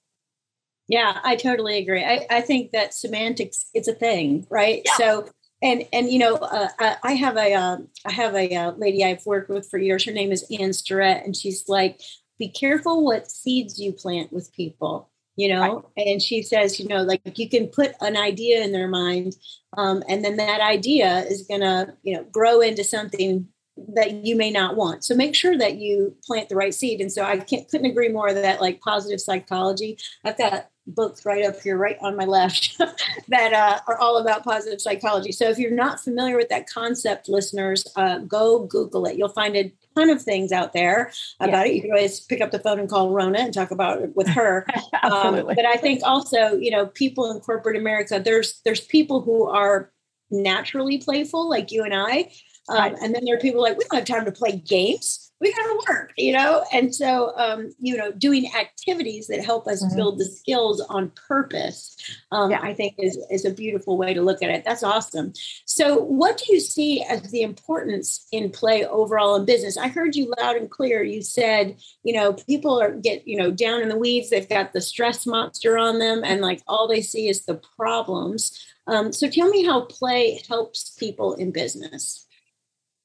Yeah, 0.88 1.20
I 1.24 1.36
totally 1.36 1.78
agree. 1.78 2.04
I, 2.04 2.26
I 2.30 2.42
think 2.42 2.72
that 2.72 2.94
semantics 2.94 3.66
is 3.74 3.88
a 3.88 3.94
thing, 3.94 4.46
right? 4.50 4.82
Yeah. 4.86 4.94
So, 4.98 5.30
and 5.62 5.86
and 5.94 6.10
you 6.10 6.20
know, 6.20 6.36
uh, 6.36 6.70
I 7.04 7.14
have 7.14 7.38
a 7.38 7.54
uh, 7.54 7.78
I 8.06 8.12
have 8.12 8.36
a 8.36 8.56
uh, 8.56 8.72
lady 8.72 9.04
I've 9.04 9.26
worked 9.26 9.50
with 9.50 9.70
for 9.70 9.78
years. 9.78 10.06
Her 10.06 10.12
name 10.12 10.32
is 10.32 10.46
Anne 10.60 10.74
Starrett, 10.74 11.24
and 11.26 11.36
she's 11.36 11.66
like, 11.68 12.02
"Be 12.40 12.50
careful 12.50 13.06
what 13.06 13.30
seeds 13.30 13.80
you 13.80 13.94
plant 13.94 14.34
with 14.34 14.52
people." 14.54 15.11
You 15.42 15.50
know, 15.50 15.86
right. 15.98 16.08
and 16.08 16.22
she 16.22 16.44
says, 16.44 16.80
you 16.80 16.88
know, 16.88 17.02
like 17.02 17.22
you 17.40 17.50
can 17.50 17.66
put 17.68 17.94
an 18.00 18.16
idea 18.16 18.64
in 18.64 18.74
their 18.74 18.88
mind, 18.88 19.36
um, 19.76 20.04
and 20.08 20.24
then 20.24 20.38
that 20.38 20.62
idea 20.62 21.22
is 21.22 21.48
gonna, 21.50 21.96
you 22.04 22.16
know, 22.16 22.24
grow 22.26 22.62
into 22.62 22.84
something 22.84 23.48
that 23.96 24.26
you 24.26 24.36
may 24.36 24.52
not 24.52 24.76
want. 24.76 25.04
So 25.04 25.16
make 25.16 25.34
sure 25.34 25.58
that 25.58 25.78
you 25.78 26.16
plant 26.28 26.50
the 26.50 26.56
right 26.56 26.76
seed. 26.76 27.02
And 27.02 27.12
so 27.12 27.24
I 27.24 27.38
can't 27.38 27.68
couldn't 27.70 27.90
agree 27.90 28.10
more 28.10 28.32
that 28.32 28.62
like 28.62 28.82
positive 28.82 29.20
psychology. 29.20 29.98
I've 30.24 30.38
got 30.38 30.70
books 30.86 31.26
right 31.26 31.44
up 31.44 31.60
here, 31.62 31.78
right 31.78 31.98
on 32.02 32.16
my 32.16 32.26
left, 32.26 32.78
that 33.30 33.54
uh, 33.54 33.80
are 33.88 33.98
all 33.98 34.18
about 34.18 34.44
positive 34.44 34.80
psychology. 34.80 35.32
So 35.32 35.50
if 35.50 35.58
you're 35.58 35.72
not 35.72 36.00
familiar 36.00 36.38
with 36.38 36.50
that 36.50 36.70
concept, 36.70 37.30
listeners, 37.30 37.86
uh, 37.96 38.20
go 38.20 38.66
Google 38.66 39.06
it. 39.06 39.18
You'll 39.18 39.30
find 39.30 39.56
a 39.56 39.74
ton 39.96 40.10
of 40.10 40.22
things 40.22 40.52
out 40.52 40.74
there 40.74 41.12
about 41.40 41.66
yeah. 41.68 41.72
it. 41.72 41.76
You 41.76 41.82
can 41.82 41.92
always 41.92 42.20
pick 42.22 42.42
up 42.42 42.52
the 42.52 42.60
phone 42.60 42.80
and 42.80 42.90
call 42.90 43.12
Rona 43.12 43.40
and 43.40 43.54
talk 43.54 43.72
about 43.72 44.02
it 44.02 44.16
with 44.16 44.28
her. 44.28 44.66
um, 45.04 45.44
but 45.46 45.66
I 45.66 45.76
think 45.78 46.02
also, 46.04 46.58
you 46.58 46.72
know, 46.72 46.88
people 46.88 47.32
in 47.32 47.40
corporate 47.40 47.78
America, 47.78 48.22
there's 48.24 48.62
there's 48.66 48.82
people 48.82 49.22
who 49.22 49.48
are 49.48 49.92
naturally 50.30 50.98
playful, 50.98 51.50
like 51.50 51.72
you 51.72 51.84
and 51.84 51.94
I. 51.94 52.32
Um, 52.70 52.78
right. 52.78 52.96
And 53.02 53.14
then 53.14 53.26
there 53.26 53.36
are 53.36 53.40
people 53.40 53.62
like, 53.62 53.78
we 53.78 53.86
don't 53.86 54.00
have 54.00 54.08
time 54.08 54.26
to 54.26 54.32
play 54.32 54.56
games 54.56 55.31
we 55.42 55.52
got 55.54 55.64
to 55.64 55.86
work, 55.90 56.14
you 56.18 56.34
know? 56.34 56.64
And 56.72 56.94
so, 56.94 57.34
um, 57.36 57.74
you 57.80 57.98
know, 57.98 58.12
doing 58.12 58.52
activities 58.54 59.26
that 59.28 59.44
help 59.44 59.68
us 59.68 59.84
mm-hmm. 59.84 59.96
build 59.96 60.20
the 60.20 60.26
skills 60.26 60.80
on 60.82 61.12
purpose, 61.28 61.98
um, 62.32 62.52
yeah. 62.52 62.60
I 62.62 62.76
think 62.76 62.94
is, 63.00 63.18
is 63.32 63.44
a 63.44 63.52
beautiful 63.52 63.98
way 63.98 64.14
to 64.14 64.22
look 64.22 64.44
at 64.44 64.52
it. 64.52 64.64
That's 64.64 64.84
awesome. 64.84 65.34
So, 65.66 65.98
what 65.98 66.38
do 66.38 66.54
you 66.54 66.60
see 66.60 67.04
as 67.04 67.24
the 67.32 67.42
importance 67.42 68.28
in 68.32 68.52
play 68.52 68.86
overall 68.86 69.36
in 69.36 69.46
business? 69.46 69.78
I 69.78 69.88
heard 69.88 70.16
you 70.16 70.32
loud 70.40 70.58
and 70.58 70.70
clear. 70.70 71.02
You 71.02 71.24
said, 71.24 71.76
you 72.04 72.14
know, 72.14 72.34
people 72.34 72.80
are 72.80 72.92
get, 72.92 73.28
you 73.28 73.38
know, 73.38 73.50
down 73.50 73.82
in 73.82 73.90
the 73.90 73.98
weeds. 73.98 74.30
They've 74.30 74.48
got 74.48 74.74
the 74.74 74.82
stress 74.82 75.26
monster 75.26 75.76
on 75.76 75.98
them, 75.98 76.22
and 76.24 76.42
like 76.42 76.62
all 76.68 76.88
they 76.88 77.02
see 77.02 77.28
is 77.28 77.46
the 77.46 77.60
problems. 77.76 78.64
Um, 78.86 79.12
so, 79.12 79.28
tell 79.28 79.50
me 79.50 79.66
how 79.66 79.86
play 79.86 80.40
helps 80.48 80.92
people 80.92 81.34
in 81.34 81.50
business. 81.52 82.28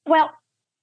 Well, 0.05 0.29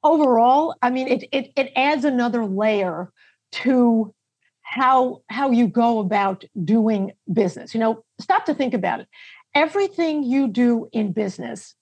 overall, 0.04 0.76
I 0.82 0.90
mean, 0.90 1.08
it, 1.08 1.24
it, 1.32 1.52
it 1.56 1.72
adds 1.74 2.04
another 2.04 2.44
layer 2.44 3.10
to 3.52 4.14
how 4.62 5.22
how 5.28 5.50
you 5.50 5.68
go 5.68 5.98
about 6.00 6.44
doing 6.64 7.12
business. 7.32 7.74
You 7.74 7.80
know, 7.80 8.04
stop 8.20 8.44
to 8.46 8.54
think 8.54 8.74
about 8.74 9.00
it. 9.00 9.08
Everything 9.54 10.22
you 10.22 10.48
do 10.48 10.88
in 10.92 11.12
business 11.12 11.74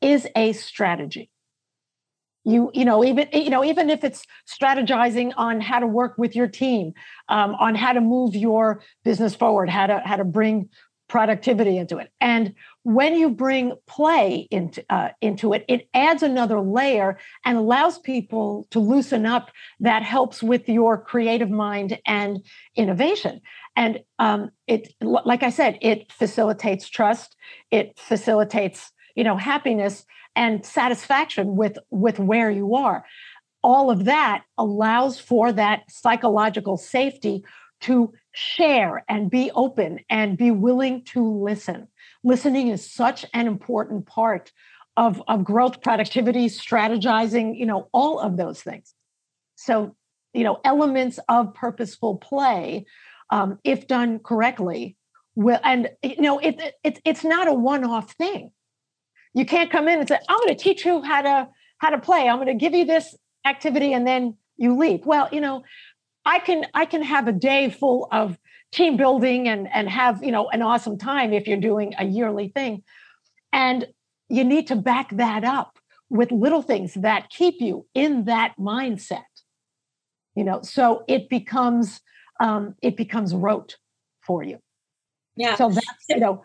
is 0.00 0.26
a 0.34 0.52
strategy. 0.52 1.30
You 2.44 2.70
you 2.74 2.84
know 2.84 3.04
even 3.04 3.28
you 3.32 3.50
know 3.50 3.64
even 3.64 3.88
if 3.88 4.02
it's 4.02 4.24
strategizing 4.48 5.32
on 5.36 5.60
how 5.60 5.78
to 5.78 5.86
work 5.86 6.18
with 6.18 6.34
your 6.34 6.48
team, 6.48 6.94
um, 7.28 7.54
on 7.54 7.76
how 7.76 7.92
to 7.92 8.00
move 8.00 8.34
your 8.34 8.82
business 9.04 9.36
forward, 9.36 9.70
how 9.70 9.86
to 9.86 10.00
how 10.04 10.16
to 10.16 10.24
bring 10.24 10.68
productivity 11.08 11.76
into 11.76 11.98
it. 11.98 12.10
And 12.20 12.54
when 12.84 13.14
you 13.14 13.30
bring 13.30 13.74
play 13.86 14.48
into, 14.50 14.84
uh, 14.90 15.10
into 15.20 15.52
it, 15.52 15.64
it 15.68 15.88
adds 15.94 16.22
another 16.22 16.60
layer 16.60 17.18
and 17.44 17.56
allows 17.56 17.98
people 17.98 18.66
to 18.70 18.80
loosen 18.80 19.24
up 19.24 19.50
that 19.80 20.02
helps 20.02 20.42
with 20.42 20.68
your 20.68 20.98
creative 20.98 21.50
mind 21.50 21.98
and 22.06 22.44
innovation. 22.74 23.40
And 23.76 24.00
um, 24.18 24.50
it, 24.66 24.92
like 25.00 25.42
I 25.42 25.50
said, 25.50 25.78
it 25.80 26.10
facilitates 26.12 26.88
trust, 26.88 27.36
it 27.70 27.98
facilitates, 27.98 28.90
you 29.14 29.24
know, 29.24 29.36
happiness 29.36 30.04
and 30.34 30.64
satisfaction 30.64 31.56
with, 31.56 31.78
with 31.90 32.18
where 32.18 32.50
you 32.50 32.74
are. 32.74 33.04
All 33.62 33.90
of 33.90 34.06
that 34.06 34.42
allows 34.58 35.20
for 35.20 35.52
that 35.52 35.82
psychological 35.88 36.76
safety 36.76 37.44
to 37.82 38.12
share 38.32 39.04
and 39.08 39.30
be 39.30 39.50
open 39.54 40.00
and 40.10 40.36
be 40.36 40.50
willing 40.50 41.04
to 41.04 41.24
listen. 41.24 41.88
Listening 42.24 42.68
is 42.68 42.88
such 42.88 43.24
an 43.34 43.46
important 43.46 44.06
part 44.06 44.52
of, 44.96 45.22
of 45.26 45.44
growth, 45.44 45.82
productivity, 45.82 46.46
strategizing, 46.46 47.58
you 47.58 47.66
know, 47.66 47.88
all 47.92 48.20
of 48.20 48.36
those 48.36 48.62
things. 48.62 48.94
So, 49.56 49.96
you 50.32 50.44
know, 50.44 50.60
elements 50.64 51.18
of 51.28 51.54
purposeful 51.54 52.16
play, 52.16 52.86
um, 53.30 53.58
if 53.64 53.86
done 53.86 54.18
correctly, 54.18 54.96
will, 55.34 55.58
and 55.64 55.90
you 56.02 56.20
know, 56.20 56.38
it, 56.38 56.74
it, 56.84 57.00
it's 57.04 57.24
not 57.24 57.48
a 57.48 57.54
one-off 57.54 58.12
thing. 58.12 58.50
You 59.34 59.46
can't 59.46 59.70
come 59.70 59.88
in 59.88 59.98
and 59.98 60.08
say, 60.08 60.18
"I'm 60.28 60.38
going 60.38 60.56
to 60.56 60.62
teach 60.62 60.84
you 60.84 61.02
how 61.02 61.22
to 61.22 61.48
how 61.78 61.90
to 61.90 61.98
play. 61.98 62.28
I'm 62.28 62.36
going 62.36 62.46
to 62.48 62.54
give 62.54 62.74
you 62.74 62.84
this 62.84 63.16
activity," 63.46 63.94
and 63.94 64.06
then 64.06 64.36
you 64.56 64.76
leave. 64.76 65.06
Well, 65.06 65.28
you 65.32 65.40
know, 65.40 65.62
I 66.24 66.38
can 66.38 66.66
I 66.74 66.84
can 66.84 67.02
have 67.02 67.28
a 67.28 67.32
day 67.32 67.70
full 67.70 68.08
of 68.12 68.38
team 68.72 68.96
building 68.96 69.48
and 69.48 69.68
and 69.72 69.88
have 69.88 70.22
you 70.22 70.32
know 70.32 70.48
an 70.48 70.62
awesome 70.62 70.98
time 70.98 71.32
if 71.32 71.46
you're 71.46 71.60
doing 71.60 71.94
a 71.98 72.04
yearly 72.04 72.48
thing, 72.48 72.82
and 73.52 73.86
you 74.28 74.44
need 74.44 74.66
to 74.68 74.76
back 74.76 75.10
that 75.16 75.44
up 75.44 75.78
with 76.08 76.32
little 76.32 76.62
things 76.62 76.94
that 76.94 77.30
keep 77.30 77.60
you 77.60 77.86
in 77.94 78.24
that 78.24 78.54
mindset. 78.58 79.22
You 80.34 80.44
know, 80.44 80.62
so 80.62 81.04
it 81.08 81.28
becomes 81.28 82.00
um, 82.40 82.74
it 82.82 82.96
becomes 82.96 83.34
rote 83.34 83.76
for 84.26 84.42
you. 84.42 84.58
Yeah. 85.36 85.56
So 85.56 85.68
that's 85.68 86.04
you 86.08 86.18
know. 86.18 86.44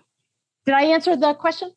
Did 0.65 0.75
I 0.75 0.83
answer 0.83 1.15
the 1.15 1.33
question? 1.33 1.71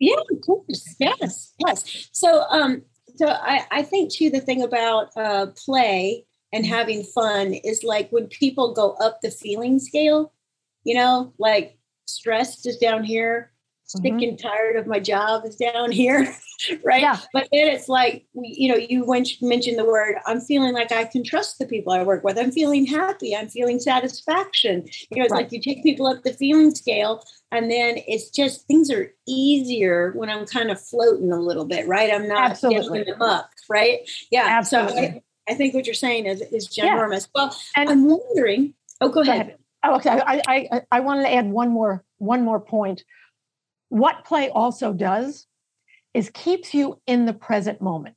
Yeah, 0.00 0.16
of 0.32 0.40
course. 0.40 0.96
Yes, 0.98 1.52
yes. 1.58 2.08
So, 2.12 2.40
um, 2.48 2.82
so 3.16 3.28
I, 3.28 3.66
I 3.70 3.82
think 3.82 4.10
too 4.10 4.30
the 4.30 4.40
thing 4.40 4.62
about 4.62 5.10
uh, 5.14 5.48
play 5.66 6.24
and 6.52 6.64
mm-hmm. 6.64 6.74
having 6.74 7.02
fun 7.04 7.54
is 7.54 7.84
like 7.84 8.10
when 8.10 8.26
people 8.26 8.74
go 8.74 8.92
up 9.00 9.20
the 9.20 9.30
feeling 9.30 9.78
scale, 9.78 10.32
you 10.84 10.94
know, 10.94 11.32
like 11.38 11.78
stressed 12.06 12.66
is 12.66 12.76
down 12.76 13.04
here, 13.04 13.52
sick 13.84 14.12
mm-hmm. 14.12 14.30
and 14.30 14.38
tired 14.38 14.76
of 14.76 14.86
my 14.86 15.00
job 15.00 15.44
is 15.44 15.56
down 15.56 15.90
here, 16.00 16.32
right? 16.84 17.02
Yeah. 17.02 17.18
But 17.32 17.48
then 17.52 17.68
it's 17.68 17.88
like, 17.88 18.26
you 18.34 18.68
know, 18.68 18.76
you 18.76 19.04
mentioned 19.40 19.78
the 19.78 19.84
word, 19.84 20.16
I'm 20.26 20.40
feeling 20.40 20.74
like 20.74 20.92
I 20.92 21.04
can 21.04 21.24
trust 21.24 21.58
the 21.58 21.66
people 21.66 21.92
I 21.92 22.02
work 22.02 22.22
with. 22.22 22.38
I'm 22.38 22.52
feeling 22.52 22.86
happy. 22.86 23.34
I'm 23.34 23.48
feeling 23.48 23.80
satisfaction. 23.80 24.88
You 25.10 25.18
know, 25.18 25.24
it's 25.24 25.32
right. 25.32 25.42
like 25.42 25.52
you 25.52 25.60
take 25.60 25.82
people 25.82 26.06
up 26.06 26.22
the 26.22 26.32
feeling 26.32 26.74
scale 26.74 27.24
and 27.52 27.70
then 27.70 27.96
it's 28.06 28.30
just 28.30 28.66
things 28.66 28.90
are 28.90 29.12
easier 29.26 30.12
when 30.12 30.30
I'm 30.30 30.46
kind 30.46 30.70
of 30.70 30.80
floating 30.80 31.32
a 31.32 31.40
little 31.40 31.64
bit, 31.64 31.88
right? 31.88 32.12
I'm 32.12 32.28
not 32.28 32.52
Absolutely. 32.52 33.04
them 33.04 33.20
up, 33.20 33.50
right? 33.68 34.08
Yeah. 34.30 34.46
Absolutely. 34.46 34.94
So 34.94 35.02
I, 35.02 35.22
I 35.50 35.54
think 35.54 35.74
what 35.74 35.86
you're 35.86 35.94
saying 35.94 36.26
is 36.26 36.40
is 36.40 36.68
ginormous. 36.68 37.28
Yeah. 37.34 37.42
Well, 37.42 37.56
and 37.76 37.90
I'm 37.90 38.04
wondering. 38.06 38.74
Oh, 39.00 39.08
go 39.08 39.20
ahead. 39.22 39.26
Go 39.26 39.32
ahead. 39.32 39.56
Oh, 39.82 39.96
okay. 39.96 40.10
I, 40.10 40.42
I 40.46 40.80
I 40.92 41.00
wanted 41.00 41.22
to 41.22 41.34
add 41.34 41.50
one 41.50 41.70
more 41.70 42.04
one 42.18 42.42
more 42.44 42.60
point. 42.60 43.02
What 43.88 44.24
play 44.24 44.48
also 44.50 44.92
does 44.92 45.46
is 46.14 46.30
keeps 46.30 46.74
you 46.74 47.00
in 47.06 47.26
the 47.26 47.32
present 47.32 47.80
moment 47.80 48.16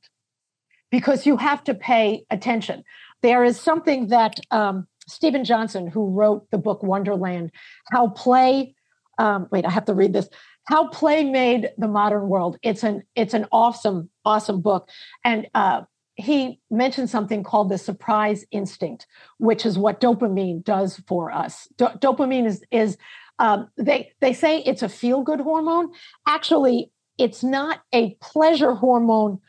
because 0.90 1.26
you 1.26 1.36
have 1.36 1.64
to 1.64 1.74
pay 1.74 2.24
attention. 2.30 2.84
There 3.22 3.42
is 3.42 3.58
something 3.58 4.08
that 4.08 4.38
um, 4.50 4.86
Steven 5.08 5.44
Johnson, 5.44 5.88
who 5.88 6.10
wrote 6.10 6.50
the 6.50 6.58
book 6.58 6.82
Wonderland, 6.82 7.50
how 7.90 8.08
play. 8.08 8.74
Um, 9.18 9.48
wait, 9.50 9.64
I 9.64 9.70
have 9.70 9.86
to 9.86 9.94
read 9.94 10.12
this. 10.12 10.28
How 10.66 10.88
play 10.88 11.24
made 11.24 11.70
the 11.78 11.88
modern 11.88 12.28
world. 12.28 12.58
It's 12.62 12.82
an 12.84 13.02
it's 13.14 13.34
an 13.34 13.46
awesome 13.52 14.10
awesome 14.24 14.60
book, 14.60 14.88
and 15.24 15.46
uh, 15.54 15.82
he 16.16 16.60
mentioned 16.70 17.10
something 17.10 17.42
called 17.42 17.68
the 17.68 17.78
surprise 17.78 18.44
instinct, 18.50 19.06
which 19.38 19.66
is 19.66 19.78
what 19.78 20.00
dopamine 20.00 20.62
does 20.62 21.00
for 21.08 21.32
us. 21.32 21.68
Do- 21.76 21.86
dopamine 21.98 22.46
is 22.46 22.62
is 22.70 22.96
um, 23.38 23.68
they 23.76 24.12
they 24.20 24.32
say 24.32 24.60
it's 24.60 24.82
a 24.82 24.88
feel 24.88 25.22
good 25.22 25.40
hormone. 25.40 25.90
Actually, 26.26 26.90
it's 27.18 27.42
not 27.42 27.80
a 27.92 28.16
pleasure 28.20 28.74
hormone 28.74 29.40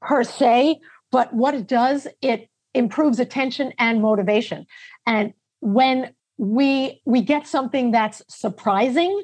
per 0.00 0.22
se, 0.22 0.80
but 1.10 1.32
what 1.32 1.54
it 1.54 1.66
does 1.66 2.06
it 2.22 2.48
improves 2.74 3.18
attention 3.18 3.72
and 3.78 4.02
motivation. 4.02 4.66
And 5.06 5.32
when 5.60 6.14
we 6.36 7.00
we 7.04 7.20
get 7.22 7.46
something 7.46 7.92
that's 7.92 8.22
surprising 8.28 9.22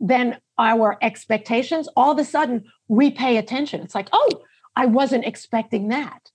then 0.00 0.38
our 0.56 0.96
expectations 1.02 1.88
all 1.94 2.12
of 2.12 2.18
a 2.18 2.24
sudden 2.24 2.64
we 2.88 3.10
pay 3.10 3.36
attention 3.36 3.82
it's 3.82 3.94
like 3.94 4.08
oh 4.12 4.28
I 4.78 4.86
wasn't 4.86 5.26
expecting 5.26 5.88
that. 5.88 6.30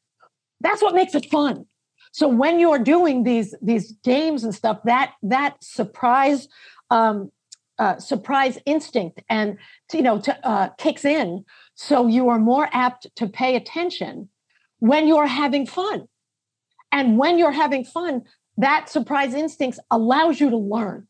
That's 0.60 0.82
what 0.82 0.94
makes 0.94 1.16
it 1.16 1.32
fun. 1.32 1.66
So 2.12 2.28
when 2.28 2.60
you're 2.60 2.78
doing 2.78 3.24
these 3.24 3.56
these 3.62 3.94
games 4.04 4.44
and 4.44 4.54
stuff, 4.54 4.80
that 4.84 5.14
that 5.24 5.64
surprise 5.64 6.50
um, 6.92 7.32
uh, 7.80 7.98
surprise 7.98 8.60
instinct 8.66 9.24
and 9.30 9.58
you 9.94 10.02
know 10.02 10.20
to, 10.20 10.48
uh, 10.48 10.70
kicks 10.78 11.06
in, 11.06 11.46
so 11.76 12.08
you 12.08 12.28
are 12.30 12.38
more 12.38 12.68
apt 12.74 13.08
to 13.16 13.28
pay 13.28 13.56
attention 13.56 14.30
when 14.80 15.08
you're 15.08 15.26
having 15.26 15.66
fun. 15.66 16.08
And 16.92 17.18
when 17.18 17.40
you're 17.40 17.60
having 17.64 17.86
fun, 17.86 18.24
that 18.58 18.90
surprise 18.90 19.34
instinct 19.34 19.80
allows 19.90 20.40
you 20.42 20.50
to 20.50 20.58
learn 20.58 21.08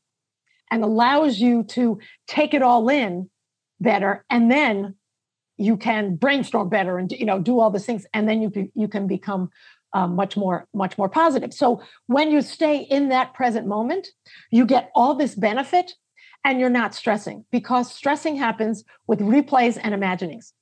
and 0.71 0.83
allows 0.83 1.39
you 1.39 1.63
to 1.63 1.99
take 2.27 2.53
it 2.53 2.61
all 2.61 2.87
in 2.89 3.29
better 3.81 4.23
and 4.29 4.49
then 4.49 4.95
you 5.63 5.77
can 5.77 6.15
brainstorm 6.15 6.69
better 6.69 6.97
and 6.97 7.11
you 7.11 7.25
know 7.25 7.39
do 7.39 7.59
all 7.59 7.69
these 7.69 7.85
things 7.85 8.05
and 8.13 8.27
then 8.27 8.41
you 8.41 8.49
can, 8.49 8.71
you 8.75 8.87
can 8.87 9.07
become 9.07 9.49
um, 9.93 10.15
much 10.15 10.35
more 10.35 10.67
much 10.73 10.97
more 10.97 11.09
positive. 11.09 11.53
So 11.53 11.81
when 12.07 12.31
you 12.31 12.41
stay 12.41 12.79
in 12.79 13.09
that 13.09 13.33
present 13.33 13.67
moment 13.67 14.07
you 14.51 14.65
get 14.65 14.91
all 14.95 15.15
this 15.15 15.35
benefit 15.35 15.93
and 16.43 16.59
you're 16.59 16.69
not 16.69 16.93
stressing 16.93 17.45
because 17.51 17.93
stressing 17.93 18.35
happens 18.35 18.83
with 19.07 19.19
replays 19.19 19.79
and 19.81 19.93
imaginings. 19.93 20.53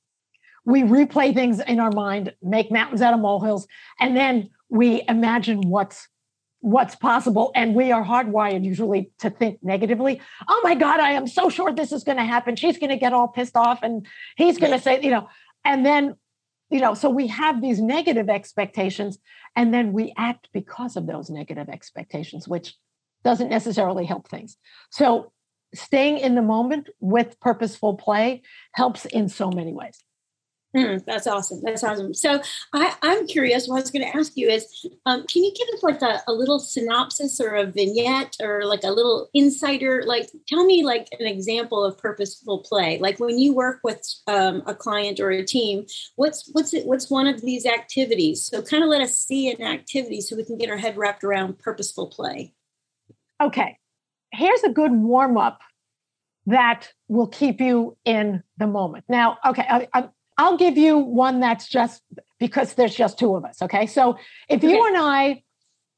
We 0.64 0.82
replay 0.82 1.34
things 1.34 1.58
in 1.58 1.80
our 1.80 1.90
mind 1.90 2.34
make 2.40 2.70
mountains 2.70 3.02
out 3.02 3.14
of 3.14 3.20
molehills 3.20 3.66
and 4.00 4.16
then 4.16 4.50
we 4.68 5.02
imagine 5.08 5.60
what's 5.68 6.08
what's 6.62 6.94
possible 6.94 7.50
and 7.56 7.74
we 7.74 7.90
are 7.90 8.04
hardwired 8.04 8.64
usually 8.64 9.10
to 9.18 9.28
think 9.28 9.58
negatively. 9.62 10.20
Oh 10.48 10.60
my 10.62 10.76
god 10.76 11.00
i 11.00 11.10
am 11.10 11.26
so 11.26 11.48
sure 11.48 11.72
this 11.72 11.92
is 11.92 12.04
going 12.04 12.18
to 12.18 12.24
happen. 12.24 12.56
She's 12.56 12.78
going 12.78 12.90
to 12.90 12.96
get 12.96 13.12
all 13.12 13.28
pissed 13.28 13.56
off 13.56 13.82
and 13.82 14.06
he's 14.36 14.58
going 14.58 14.72
to 14.72 14.78
say 14.78 15.00
you 15.02 15.10
know 15.10 15.28
and 15.64 15.84
then 15.84 16.14
you 16.70 16.80
know 16.80 16.94
so 16.94 17.10
we 17.10 17.26
have 17.26 17.60
these 17.60 17.80
negative 17.80 18.30
expectations 18.30 19.18
and 19.56 19.74
then 19.74 19.92
we 19.92 20.14
act 20.16 20.48
because 20.52 20.96
of 20.96 21.06
those 21.06 21.28
negative 21.30 21.68
expectations 21.68 22.46
which 22.46 22.74
doesn't 23.24 23.50
necessarily 23.50 24.06
help 24.06 24.28
things. 24.28 24.56
So 24.90 25.32
staying 25.74 26.18
in 26.18 26.36
the 26.36 26.42
moment 26.42 26.90
with 27.00 27.40
purposeful 27.40 27.96
play 27.96 28.42
helps 28.72 29.04
in 29.04 29.28
so 29.28 29.50
many 29.50 29.72
ways 29.72 29.98
Mm, 30.74 31.04
that's 31.04 31.26
awesome. 31.26 31.60
That's 31.62 31.84
awesome. 31.84 32.14
So 32.14 32.40
I, 32.72 32.94
am 33.02 33.26
curious. 33.26 33.68
What 33.68 33.76
I 33.76 33.80
was 33.80 33.90
going 33.90 34.10
to 34.10 34.16
ask 34.16 34.32
you 34.36 34.48
is, 34.48 34.86
um, 35.04 35.26
can 35.26 35.44
you 35.44 35.52
give 35.54 35.68
us 35.74 35.82
like 35.82 36.00
a, 36.00 36.22
a, 36.26 36.32
little 36.32 36.58
synopsis 36.58 37.40
or 37.40 37.54
a 37.54 37.66
vignette 37.66 38.36
or 38.40 38.64
like 38.64 38.82
a 38.82 38.90
little 38.90 39.28
insider? 39.34 40.02
Like, 40.06 40.30
tell 40.48 40.64
me 40.64 40.82
like 40.82 41.08
an 41.20 41.26
example 41.26 41.84
of 41.84 41.98
purposeful 41.98 42.60
play. 42.60 42.98
Like 42.98 43.20
when 43.20 43.38
you 43.38 43.54
work 43.54 43.80
with 43.84 44.02
um, 44.26 44.62
a 44.66 44.74
client 44.74 45.20
or 45.20 45.30
a 45.30 45.44
team, 45.44 45.84
what's 46.16 46.48
what's 46.52 46.72
it? 46.72 46.86
What's 46.86 47.10
one 47.10 47.26
of 47.26 47.42
these 47.42 47.66
activities? 47.66 48.42
So 48.42 48.62
kind 48.62 48.82
of 48.82 48.88
let 48.88 49.02
us 49.02 49.14
see 49.14 49.50
an 49.50 49.62
activity 49.62 50.22
so 50.22 50.36
we 50.36 50.44
can 50.44 50.56
get 50.56 50.70
our 50.70 50.78
head 50.78 50.96
wrapped 50.96 51.22
around 51.22 51.58
purposeful 51.58 52.06
play. 52.06 52.54
Okay, 53.42 53.78
here's 54.32 54.62
a 54.62 54.70
good 54.70 54.92
warm 54.92 55.36
up 55.36 55.60
that 56.46 56.88
will 57.08 57.28
keep 57.28 57.60
you 57.60 57.96
in 58.04 58.42
the 58.56 58.66
moment. 58.66 59.04
Now, 59.08 59.38
okay, 59.44 59.66
I, 59.68 59.88
I 59.92 60.08
I'll 60.38 60.56
give 60.56 60.76
you 60.76 60.98
one 60.98 61.40
that's 61.40 61.68
just 61.68 62.02
because 62.38 62.74
there's 62.74 62.94
just 62.94 63.18
two 63.18 63.36
of 63.36 63.44
us. 63.44 63.62
Okay. 63.62 63.86
So 63.86 64.18
if 64.48 64.58
okay. 64.58 64.68
you 64.70 64.86
and 64.86 64.96
I 64.96 65.42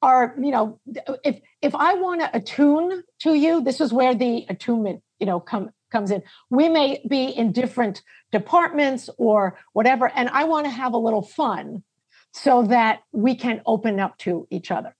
are, 0.02 0.34
you 0.38 0.50
know, 0.50 0.80
if 1.24 1.40
if 1.62 1.74
I 1.74 1.94
want 1.94 2.20
to 2.20 2.36
attune 2.36 3.02
to 3.20 3.34
you, 3.34 3.62
this 3.62 3.80
is 3.80 3.92
where 3.92 4.14
the 4.14 4.44
attunement, 4.48 5.02
you 5.18 5.26
know, 5.26 5.40
come 5.40 5.70
comes 5.90 6.10
in. 6.10 6.22
We 6.50 6.68
may 6.68 7.00
be 7.08 7.26
in 7.26 7.52
different 7.52 8.02
departments 8.32 9.08
or 9.16 9.58
whatever, 9.72 10.10
and 10.14 10.28
I 10.28 10.44
want 10.44 10.66
to 10.66 10.70
have 10.70 10.92
a 10.92 10.98
little 10.98 11.22
fun 11.22 11.82
so 12.32 12.64
that 12.64 13.00
we 13.12 13.36
can 13.36 13.62
open 13.64 14.00
up 14.00 14.18
to 14.18 14.46
each 14.50 14.70
other. 14.70 14.94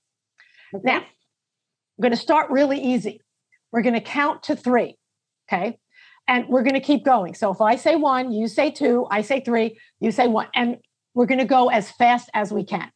Okay. 0.75 0.85
Now, 0.85 0.99
I'm 0.99 2.03
going 2.03 2.13
to 2.13 2.17
start 2.17 2.51
really 2.51 2.81
easy. 2.81 3.21
We're 3.73 3.83
going 3.83 3.95
to 3.95 4.01
count 4.01 4.45
to 4.45 4.57
three. 4.57 4.97
Okay 5.53 5.79
and 6.27 6.47
we're 6.49 6.63
going 6.63 6.75
to 6.75 6.81
keep 6.81 7.05
going. 7.05 7.35
So 7.35 7.51
if 7.51 7.61
I 7.61 7.77
say 7.77 7.97
one, 7.97 8.33
you 8.33 8.49
say 8.49 8.71
two, 8.71 9.07
I 9.11 9.23
say 9.23 9.41
three, 9.41 9.79
you 10.01 10.11
say 10.11 10.27
one, 10.27 10.49
and 10.55 10.79
we're 11.15 11.27
going 11.27 11.39
to 11.39 11.45
go 11.45 11.69
as 11.69 11.91
fast 11.91 12.31
as 12.35 12.53
we 12.53 12.65
can. 12.65 12.91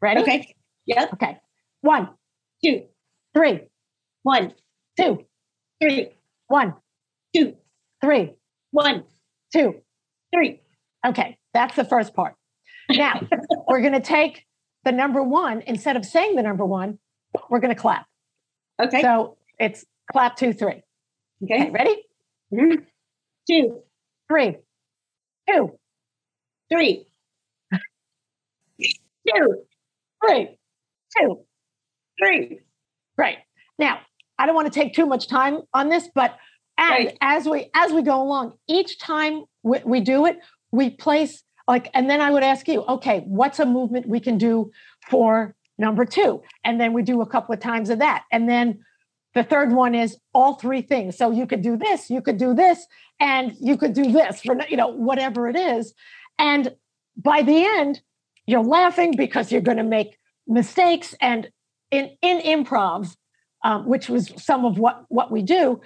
Ready? 0.00 0.22
Okay. 0.22 0.54
Yep. 0.86 1.14
Okay. 1.14 1.38
One, 1.80 2.10
two, 2.64 2.84
three, 3.34 3.68
one, 4.22 4.52
two, 4.98 5.24
three, 5.80 6.10
one, 6.48 6.74
two, 7.34 7.54
three, 8.02 8.34
one, 8.70 9.04
two, 9.52 9.74
three. 10.34 10.60
Okay, 11.06 11.38
that's 11.54 11.76
the 11.76 11.84
first 11.84 12.14
part. 12.14 12.34
Now 12.90 13.20
we're 13.68 13.80
going 13.80 13.92
to 13.92 14.00
take 14.00 14.44
the 14.84 14.92
number 14.92 15.22
one 15.22 15.62
instead 15.66 15.96
of 15.96 16.04
saying 16.04 16.36
the 16.36 16.42
number 16.42 16.64
one, 16.64 16.98
we're 17.50 17.60
going 17.60 17.74
to 17.74 17.80
clap. 17.80 18.06
Okay. 18.82 19.02
So 19.02 19.36
it's 19.58 19.84
clap 20.10 20.36
two, 20.36 20.52
three. 20.52 20.82
Okay. 21.44 21.62
okay 21.62 21.70
ready? 21.70 21.96
Mm-hmm. 22.52 22.82
Two, 23.50 23.82
three, 24.30 24.56
two, 25.48 25.78
three, 26.72 27.06
two, 28.80 29.64
three, 30.24 30.58
two, 31.18 31.40
three. 32.18 32.60
Right. 33.16 33.38
Now, 33.78 34.00
I 34.38 34.46
don't 34.46 34.54
want 34.54 34.72
to 34.72 34.78
take 34.78 34.94
too 34.94 35.06
much 35.06 35.28
time 35.28 35.60
on 35.74 35.88
this, 35.88 36.08
but 36.14 36.36
and 36.76 37.06
right. 37.06 37.18
as 37.20 37.46
we 37.46 37.70
as 37.74 37.92
we 37.92 38.02
go 38.02 38.22
along, 38.22 38.52
each 38.68 38.98
time 38.98 39.44
we, 39.62 39.80
we 39.84 40.00
do 40.00 40.26
it, 40.26 40.38
we 40.70 40.90
place 40.90 41.42
like, 41.68 41.90
and 41.92 42.08
then 42.08 42.22
I 42.22 42.30
would 42.30 42.42
ask 42.42 42.66
you, 42.66 42.82
okay, 42.84 43.22
what's 43.26 43.58
a 43.58 43.66
movement 43.66 44.08
we 44.08 44.20
can 44.20 44.38
do 44.38 44.70
for 45.06 45.54
number 45.76 46.06
two? 46.06 46.42
And 46.64 46.80
then 46.80 46.94
we 46.94 47.02
do 47.02 47.20
a 47.20 47.26
couple 47.26 47.54
of 47.54 47.60
times 47.60 47.90
of 47.90 47.98
that. 47.98 48.24
And 48.32 48.48
then 48.48 48.80
the 49.38 49.44
third 49.44 49.70
one 49.70 49.94
is 49.94 50.18
all 50.34 50.54
three 50.54 50.82
things. 50.82 51.16
So 51.16 51.30
you 51.30 51.46
could 51.46 51.62
do 51.62 51.76
this, 51.76 52.10
you 52.10 52.20
could 52.20 52.38
do 52.38 52.54
this, 52.54 52.84
and 53.20 53.54
you 53.60 53.76
could 53.76 53.92
do 53.92 54.10
this 54.10 54.40
for 54.40 54.56
you 54.68 54.76
know 54.76 54.88
whatever 54.88 55.48
it 55.48 55.54
is. 55.54 55.94
And 56.40 56.74
by 57.16 57.42
the 57.42 57.64
end, 57.64 58.02
you're 58.46 58.64
laughing 58.64 59.14
because 59.16 59.52
you're 59.52 59.60
going 59.60 59.78
to 59.78 59.84
make 59.84 60.18
mistakes. 60.48 61.14
And 61.20 61.50
in 61.92 62.16
in 62.20 62.40
improv, 62.40 63.14
um, 63.62 63.86
which 63.86 64.08
was 64.08 64.32
some 64.42 64.64
of 64.64 64.76
what 64.76 65.04
what 65.08 65.30
we 65.30 65.42
do, 65.42 65.82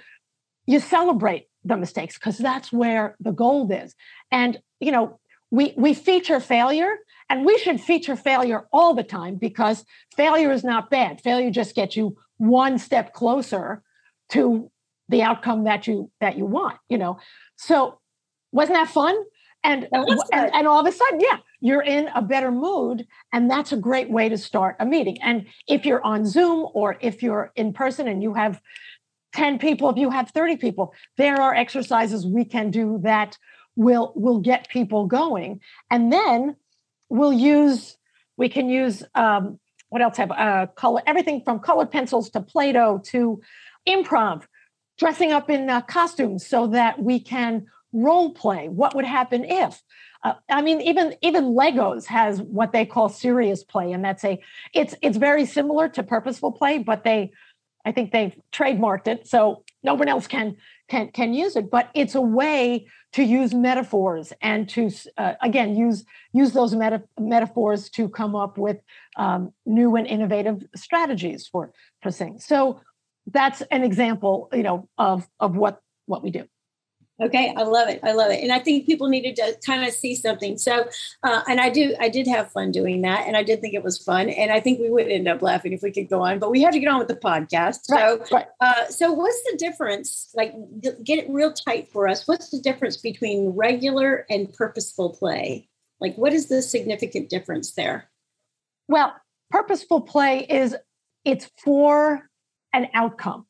you 0.65 0.79
celebrate 0.79 1.45
the 1.63 1.77
mistakes 1.77 2.17
because 2.17 2.39
that's 2.39 2.73
where 2.73 3.15
the 3.19 3.31
gold 3.31 3.71
is. 3.71 3.93
And 4.31 4.59
you 4.79 4.91
know 4.91 5.19
we 5.51 5.75
we 5.77 5.93
feature 5.93 6.39
failure 6.39 6.95
and 7.29 7.45
we 7.45 7.59
should 7.59 7.79
feature 7.79 8.15
failure 8.15 8.65
all 8.73 8.95
the 8.95 9.03
time 9.03 9.35
because 9.35 9.85
failure 10.17 10.51
is 10.51 10.63
not 10.63 10.89
bad 10.89 11.21
failure 11.21 11.51
just 11.51 11.75
gets 11.75 11.95
you 11.95 12.17
one 12.43 12.77
step 12.77 13.13
closer 13.13 13.81
to 14.29 14.69
the 15.09 15.21
outcome 15.21 15.63
that 15.63 15.87
you 15.87 16.11
that 16.19 16.37
you 16.37 16.45
want 16.45 16.77
you 16.89 16.97
know? 16.97 17.17
So 17.55 17.99
wasn't 18.51 18.77
that 18.77 18.89
fun? 18.89 19.15
And, 19.65 19.87
and 19.93 20.19
and 20.31 20.67
all 20.67 20.81
of 20.81 20.85
a 20.85 20.91
sudden 20.91 21.21
yeah 21.21 21.37
you're 21.61 21.81
in 21.81 22.09
a 22.13 22.21
better 22.21 22.51
mood 22.51 23.07
and 23.31 23.49
that's 23.49 23.71
a 23.71 23.77
great 23.77 24.09
way 24.09 24.27
to 24.27 24.37
start 24.37 24.75
a 24.79 24.85
meeting. 24.85 25.17
And 25.21 25.45
if 25.67 25.85
you're 25.85 26.03
on 26.03 26.25
zoom 26.25 26.67
or 26.73 26.97
if 26.99 27.23
you're 27.23 27.53
in 27.55 27.71
person 27.71 28.07
and 28.09 28.21
you 28.21 28.33
have 28.33 28.59
10 29.33 29.59
people 29.59 29.89
if 29.89 29.97
you 29.97 30.09
have 30.09 30.29
30 30.31 30.57
people 30.57 30.93
there 31.17 31.41
are 31.41 31.55
exercises 31.55 32.27
we 32.27 32.43
can 32.43 32.71
do 32.71 32.99
that 33.03 33.37
will 33.75 34.11
will 34.15 34.39
get 34.39 34.67
people 34.69 35.07
going. 35.07 35.61
And 35.89 36.11
then 36.11 36.55
we'll 37.09 37.33
use 37.33 37.97
we 38.35 38.49
can 38.49 38.67
use 38.67 39.03
um, 39.15 39.59
what 39.93 40.01
else 40.01 40.17
have 40.17 40.31
uh, 40.31 40.65
color 40.75 41.03
everything 41.05 41.39
from 41.45 41.59
colored 41.59 41.91
pencils 41.91 42.31
to 42.31 42.41
play-doh 42.41 42.99
to 43.05 43.39
improv 43.87 44.43
dressing 44.97 45.31
up 45.31 45.51
in 45.51 45.69
uh, 45.69 45.81
costumes 45.81 46.45
so 46.45 46.65
that 46.65 46.99
we 46.99 47.19
can 47.19 47.67
role 47.91 48.33
play 48.33 48.67
what 48.69 48.95
would 48.95 49.05
happen 49.05 49.45
if 49.45 49.83
uh, 50.23 50.33
i 50.49 50.63
mean 50.63 50.81
even 50.81 51.13
even 51.21 51.53
legos 51.53 52.07
has 52.07 52.41
what 52.41 52.71
they 52.71 52.87
call 52.87 53.07
serious 53.07 53.63
play 53.63 53.91
and 53.91 54.03
that's 54.03 54.23
a 54.23 54.41
it's 54.73 54.95
it's 55.03 55.17
very 55.17 55.45
similar 55.45 55.87
to 55.87 56.01
purposeful 56.01 56.51
play 56.51 56.79
but 56.79 57.03
they 57.03 57.31
i 57.85 57.91
think 57.91 58.11
they've 58.11 58.35
trademarked 58.51 59.07
it 59.07 59.27
so 59.27 59.63
no 59.83 59.93
one 59.93 60.07
else 60.07 60.25
can 60.25 60.57
can 60.89 61.09
can 61.11 61.33
use 61.33 61.55
it 61.55 61.69
but 61.71 61.89
it's 61.93 62.15
a 62.15 62.21
way 62.21 62.85
to 63.13 63.23
use 63.23 63.53
metaphors 63.53 64.33
and 64.41 64.67
to 64.67 64.91
uh, 65.17 65.33
again 65.41 65.75
use 65.75 66.03
use 66.33 66.51
those 66.51 66.75
meta- 66.75 67.03
metaphors 67.19 67.89
to 67.89 68.09
come 68.09 68.35
up 68.35 68.57
with 68.57 68.77
um, 69.17 69.53
new 69.65 69.95
and 69.95 70.07
innovative 70.07 70.65
strategies 70.75 71.47
for 71.47 71.71
for 72.01 72.11
things. 72.11 72.45
So 72.45 72.81
that's 73.27 73.61
an 73.71 73.83
example 73.83 74.49
you 74.51 74.63
know 74.63 74.89
of 74.97 75.27
of 75.39 75.55
what 75.55 75.79
what 76.07 76.23
we 76.23 76.31
do 76.31 76.45
Okay, 77.23 77.53
I 77.55 77.63
love 77.63 77.87
it. 77.87 78.01
I 78.03 78.11
love 78.11 78.31
it, 78.31 78.43
and 78.43 78.51
I 78.51 78.59
think 78.59 78.85
people 78.85 79.07
needed 79.07 79.37
to 79.37 79.55
kind 79.65 79.85
of 79.87 79.93
see 79.93 80.13
something. 80.13 80.57
So, 80.57 80.89
uh, 81.23 81.41
and 81.47 81.61
I 81.61 81.69
do, 81.69 81.95
I 81.99 82.09
did 82.09 82.27
have 82.27 82.51
fun 82.51 82.71
doing 82.71 83.01
that, 83.03 83.25
and 83.27 83.37
I 83.37 83.43
did 83.43 83.61
think 83.61 83.73
it 83.73 83.83
was 83.83 83.97
fun, 83.97 84.27
and 84.27 84.51
I 84.51 84.59
think 84.59 84.79
we 84.79 84.89
would 84.89 85.07
end 85.07 85.29
up 85.29 85.41
laughing 85.41 85.71
if 85.71 85.81
we 85.81 85.91
could 85.91 86.09
go 86.09 86.21
on, 86.21 86.39
but 86.39 86.51
we 86.51 86.61
had 86.61 86.73
to 86.73 86.79
get 86.79 86.89
on 86.89 86.99
with 86.99 87.07
the 87.07 87.15
podcast. 87.15 87.89
Right, 87.89 88.19
so, 88.27 88.35
right. 88.35 88.47
Uh, 88.59 88.87
so 88.87 89.13
what's 89.13 89.41
the 89.49 89.57
difference? 89.57 90.31
Like, 90.35 90.53
get 90.81 91.19
it 91.19 91.29
real 91.29 91.53
tight 91.53 91.87
for 91.93 92.09
us. 92.09 92.27
What's 92.27 92.49
the 92.49 92.59
difference 92.59 92.97
between 92.97 93.51
regular 93.51 94.25
and 94.29 94.51
purposeful 94.53 95.11
play? 95.11 95.69
Like, 96.01 96.17
what 96.17 96.33
is 96.33 96.49
the 96.49 96.61
significant 96.61 97.29
difference 97.29 97.71
there? 97.71 98.09
Well, 98.89 99.15
purposeful 99.49 100.01
play 100.01 100.39
is 100.49 100.75
it's 101.23 101.49
for 101.63 102.29
an 102.73 102.89
outcome. 102.93 103.45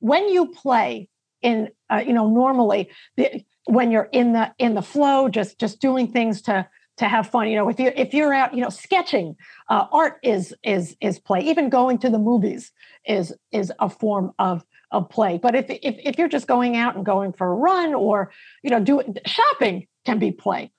When 0.00 0.28
you 0.28 0.48
play, 0.48 1.08
in 1.42 1.68
uh, 1.90 2.02
you 2.06 2.12
know 2.12 2.28
normally 2.28 2.90
the, 3.16 3.44
when 3.64 3.90
you're 3.90 4.08
in 4.12 4.32
the 4.32 4.52
in 4.58 4.74
the 4.74 4.82
flow 4.82 5.28
just 5.28 5.58
just 5.58 5.80
doing 5.80 6.08
things 6.08 6.42
to 6.42 6.66
to 6.96 7.06
have 7.06 7.28
fun 7.28 7.48
you 7.48 7.56
know 7.56 7.68
if 7.68 7.78
you 7.78 7.92
if 7.94 8.14
you're 8.14 8.32
out 8.32 8.54
you 8.54 8.62
know 8.62 8.70
sketching 8.70 9.36
uh, 9.68 9.86
art 9.92 10.18
is 10.22 10.54
is 10.62 10.96
is 11.00 11.18
play. 11.18 11.40
Even 11.40 11.68
going 11.68 11.98
to 11.98 12.10
the 12.10 12.18
movies 12.18 12.72
is 13.06 13.34
is 13.52 13.72
a 13.78 13.88
form 13.88 14.32
of 14.38 14.64
of 14.90 15.08
play. 15.08 15.38
But 15.38 15.54
if 15.54 15.66
if, 15.68 15.96
if 15.98 16.18
you're 16.18 16.28
just 16.28 16.46
going 16.46 16.76
out 16.76 16.96
and 16.96 17.04
going 17.04 17.32
for 17.32 17.50
a 17.50 17.54
run 17.54 17.94
or 17.94 18.32
you 18.62 18.70
know 18.70 18.80
do 18.80 19.02
shopping 19.26 19.86
can 20.04 20.18
be 20.18 20.30
play. 20.30 20.72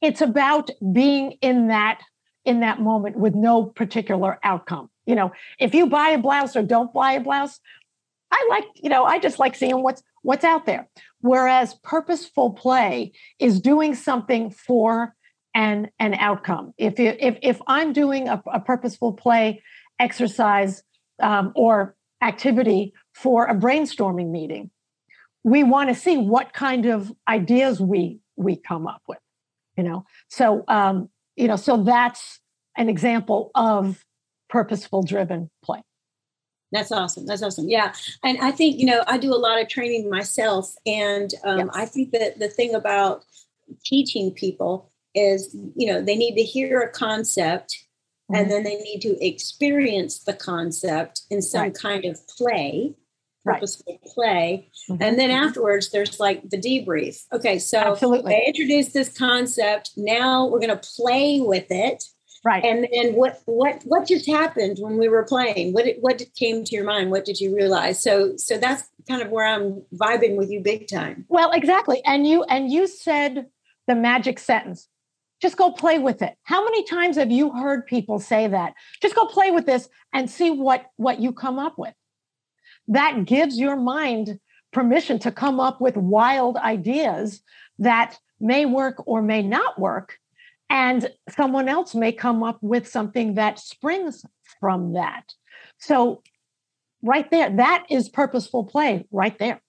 It's 0.00 0.20
about 0.20 0.70
being 0.92 1.32
in 1.42 1.68
that 1.68 2.00
in 2.44 2.60
that 2.60 2.80
moment 2.80 3.16
with 3.16 3.34
no 3.34 3.64
particular 3.64 4.38
outcome. 4.42 4.90
You 5.06 5.16
know 5.16 5.32
if 5.58 5.74
you 5.74 5.86
buy 5.86 6.10
a 6.10 6.18
blouse 6.18 6.56
or 6.56 6.62
don't 6.62 6.92
buy 6.92 7.12
a 7.12 7.20
blouse 7.20 7.58
I 8.32 8.46
like, 8.50 8.64
you 8.76 8.88
know, 8.88 9.04
I 9.04 9.18
just 9.18 9.38
like 9.38 9.54
seeing 9.54 9.82
what's 9.82 10.02
what's 10.22 10.44
out 10.44 10.66
there. 10.66 10.88
Whereas 11.20 11.74
purposeful 11.82 12.50
play 12.52 13.12
is 13.38 13.60
doing 13.60 13.94
something 13.94 14.50
for 14.50 15.14
an 15.54 15.90
an 15.98 16.14
outcome. 16.14 16.72
If 16.78 16.98
you, 16.98 17.14
if 17.18 17.38
if 17.42 17.60
I'm 17.66 17.92
doing 17.92 18.28
a, 18.28 18.42
a 18.52 18.60
purposeful 18.60 19.12
play 19.12 19.62
exercise 19.98 20.82
um, 21.20 21.52
or 21.54 21.96
activity 22.22 22.92
for 23.14 23.46
a 23.46 23.54
brainstorming 23.54 24.30
meeting, 24.30 24.70
we 25.42 25.64
want 25.64 25.88
to 25.88 25.94
see 25.94 26.16
what 26.16 26.52
kind 26.52 26.86
of 26.86 27.12
ideas 27.28 27.80
we 27.80 28.20
we 28.36 28.56
come 28.56 28.86
up 28.86 29.02
with. 29.08 29.18
You 29.76 29.84
know, 29.84 30.04
so 30.28 30.64
um, 30.68 31.08
you 31.36 31.48
know, 31.48 31.56
so 31.56 31.82
that's 31.82 32.40
an 32.76 32.88
example 32.88 33.50
of 33.54 34.04
purposeful 34.48 35.02
driven 35.02 35.50
play. 35.62 35.82
That's 36.72 36.92
awesome. 36.92 37.26
That's 37.26 37.42
awesome. 37.42 37.68
Yeah. 37.68 37.92
And 38.22 38.38
I 38.38 38.52
think, 38.52 38.78
you 38.78 38.86
know, 38.86 39.02
I 39.06 39.18
do 39.18 39.34
a 39.34 39.36
lot 39.36 39.60
of 39.60 39.68
training 39.68 40.08
myself. 40.08 40.74
And 40.86 41.32
um, 41.44 41.58
yes. 41.58 41.68
I 41.74 41.86
think 41.86 42.12
that 42.12 42.38
the 42.38 42.48
thing 42.48 42.74
about 42.74 43.24
teaching 43.84 44.32
people 44.32 44.90
is 45.14 45.54
you 45.74 45.92
know 45.92 46.00
they 46.00 46.16
need 46.16 46.36
to 46.36 46.42
hear 46.42 46.80
a 46.80 46.90
concept 46.90 47.76
mm-hmm. 48.30 48.40
and 48.40 48.50
then 48.50 48.62
they 48.62 48.76
need 48.76 49.00
to 49.00 49.24
experience 49.24 50.20
the 50.20 50.32
concept 50.32 51.22
in 51.30 51.42
some 51.42 51.62
right. 51.62 51.74
kind 51.74 52.04
of 52.04 52.18
play 52.28 52.94
purposeful 53.44 53.92
right. 53.92 54.12
play 54.14 54.70
mm-hmm. 54.88 55.02
and 55.02 55.18
then 55.18 55.30
afterwards 55.30 55.90
there's 55.90 56.20
like 56.20 56.48
the 56.50 56.60
debrief 56.60 57.24
okay 57.32 57.58
so 57.58 57.78
Absolutely. 57.78 58.34
i 58.34 58.42
introduced 58.46 58.92
this 58.92 59.16
concept 59.16 59.92
now 59.96 60.46
we're 60.46 60.60
going 60.60 60.68
to 60.68 60.90
play 60.96 61.40
with 61.40 61.66
it 61.70 62.04
right. 62.44 62.64
And 62.64 62.88
then 62.92 63.14
what 63.14 63.40
what 63.46 63.82
what 63.84 64.06
just 64.06 64.26
happened 64.26 64.78
when 64.80 64.96
we 64.96 65.08
were 65.08 65.24
playing? 65.24 65.72
What 65.72 65.86
what 66.00 66.22
came 66.34 66.64
to 66.64 66.74
your 66.74 66.84
mind? 66.84 67.10
What 67.10 67.24
did 67.24 67.40
you 67.40 67.54
realize? 67.54 68.02
So 68.02 68.36
so 68.36 68.58
that's 68.58 68.88
kind 69.08 69.22
of 69.22 69.30
where 69.30 69.46
i'm 69.46 69.82
vibing 69.94 70.36
with 70.36 70.50
you 70.50 70.60
big 70.60 70.88
time. 70.88 71.24
Well 71.28 71.50
exactly. 71.52 72.02
And 72.04 72.26
you 72.26 72.44
and 72.44 72.70
you 72.70 72.86
said 72.86 73.46
the 73.86 73.94
magic 73.94 74.38
sentence. 74.38 74.88
Just 75.40 75.56
go 75.56 75.72
play 75.72 75.98
with 75.98 76.20
it. 76.20 76.36
How 76.42 76.62
many 76.62 76.84
times 76.84 77.16
have 77.16 77.30
you 77.30 77.50
heard 77.50 77.86
people 77.86 78.18
say 78.18 78.46
that? 78.46 78.74
Just 79.00 79.14
go 79.14 79.26
play 79.26 79.50
with 79.50 79.66
this 79.66 79.88
and 80.12 80.30
see 80.30 80.50
what 80.50 80.86
what 80.96 81.20
you 81.20 81.32
come 81.32 81.58
up 81.58 81.78
with. 81.78 81.94
That 82.88 83.24
gives 83.24 83.58
your 83.58 83.76
mind 83.76 84.38
permission 84.72 85.18
to 85.20 85.32
come 85.32 85.58
up 85.58 85.80
with 85.80 85.96
wild 85.96 86.56
ideas 86.56 87.42
that 87.78 88.18
may 88.40 88.66
work 88.66 89.02
or 89.06 89.22
may 89.22 89.42
not 89.42 89.78
work 89.78 90.19
and 90.70 91.10
someone 91.28 91.68
else 91.68 91.94
may 91.94 92.12
come 92.12 92.42
up 92.42 92.58
with 92.62 92.88
something 92.88 93.34
that 93.34 93.58
springs 93.58 94.24
from 94.60 94.94
that 94.94 95.34
so 95.78 96.22
right 97.02 97.30
there 97.30 97.50
that 97.50 97.84
is 97.90 98.08
purposeful 98.08 98.64
play 98.64 99.04
right 99.10 99.38
there 99.38 99.60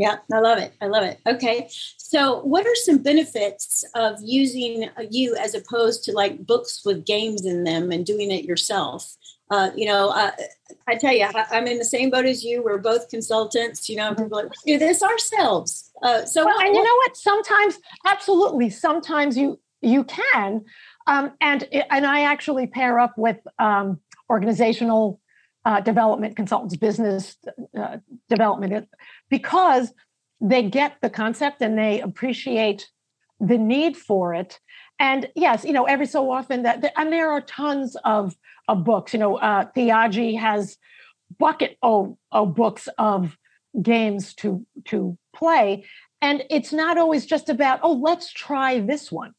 yeah, 0.00 0.16
I 0.32 0.38
love 0.38 0.56
it. 0.56 0.72
I 0.80 0.86
love 0.86 1.04
it. 1.04 1.20
Okay. 1.26 1.68
So, 1.98 2.40
what 2.40 2.66
are 2.66 2.74
some 2.74 3.02
benefits 3.02 3.84
of 3.94 4.14
using 4.22 4.88
you 5.10 5.36
as 5.36 5.54
opposed 5.54 6.04
to 6.04 6.12
like 6.12 6.46
books 6.46 6.80
with 6.86 7.04
games 7.04 7.44
in 7.44 7.64
them 7.64 7.92
and 7.92 8.06
doing 8.06 8.30
it 8.30 8.46
yourself? 8.46 9.14
Uh, 9.50 9.70
you 9.76 9.84
know, 9.84 10.08
uh, 10.08 10.30
I 10.88 10.94
tell 10.94 11.12
you, 11.12 11.26
I, 11.26 11.44
am 11.58 11.66
in 11.66 11.76
the 11.76 11.84
same 11.84 12.08
boat 12.08 12.24
as 12.24 12.42
you. 12.42 12.62
We're 12.64 12.78
both 12.78 13.10
consultants. 13.10 13.90
You 13.90 13.96
know, 13.96 14.12
mm-hmm. 14.12 14.22
people 14.22 14.38
like, 14.38 14.52
do 14.64 14.78
this 14.78 15.02
ourselves. 15.02 15.90
Uh, 16.02 16.24
so, 16.24 16.46
well, 16.46 16.58
and 16.58 16.74
you 16.74 16.82
know 16.82 16.96
what? 16.96 17.14
Sometimes, 17.18 17.78
absolutely, 18.06 18.70
sometimes 18.70 19.36
you 19.36 19.60
you 19.82 20.04
can, 20.04 20.64
um, 21.06 21.32
and 21.40 21.66
and 21.90 22.06
I 22.06 22.22
actually 22.22 22.66
pair 22.66 22.98
up 22.98 23.14
with 23.16 23.38
um, 23.58 24.00
organizational 24.28 25.20
uh, 25.64 25.80
development 25.80 26.36
consultants, 26.36 26.76
business 26.76 27.36
uh, 27.78 27.98
development, 28.28 28.88
because 29.28 29.92
they 30.40 30.62
get 30.62 30.96
the 31.02 31.10
concept 31.10 31.60
and 31.60 31.76
they 31.76 32.00
appreciate 32.00 32.88
the 33.40 33.58
need 33.58 33.96
for 33.96 34.34
it. 34.34 34.60
And 34.98 35.28
yes, 35.34 35.64
you 35.64 35.72
know, 35.72 35.84
every 35.84 36.06
so 36.06 36.30
often 36.30 36.62
that, 36.62 36.92
and 36.96 37.12
there 37.12 37.30
are 37.30 37.40
tons 37.40 37.96
of, 38.04 38.36
of 38.68 38.84
books. 38.84 39.12
You 39.12 39.18
know, 39.18 39.36
uh, 39.36 39.66
Thiagi 39.76 40.38
has 40.38 40.76
bucket 41.38 41.78
of, 41.82 42.16
of 42.32 42.54
books 42.54 42.88
of 42.98 43.36
games 43.80 44.34
to 44.34 44.66
to 44.86 45.16
play, 45.34 45.84
and 46.20 46.42
it's 46.50 46.72
not 46.72 46.98
always 46.98 47.24
just 47.24 47.48
about 47.48 47.80
oh, 47.82 47.92
let's 47.92 48.32
try 48.32 48.80
this 48.80 49.12
one. 49.12 49.32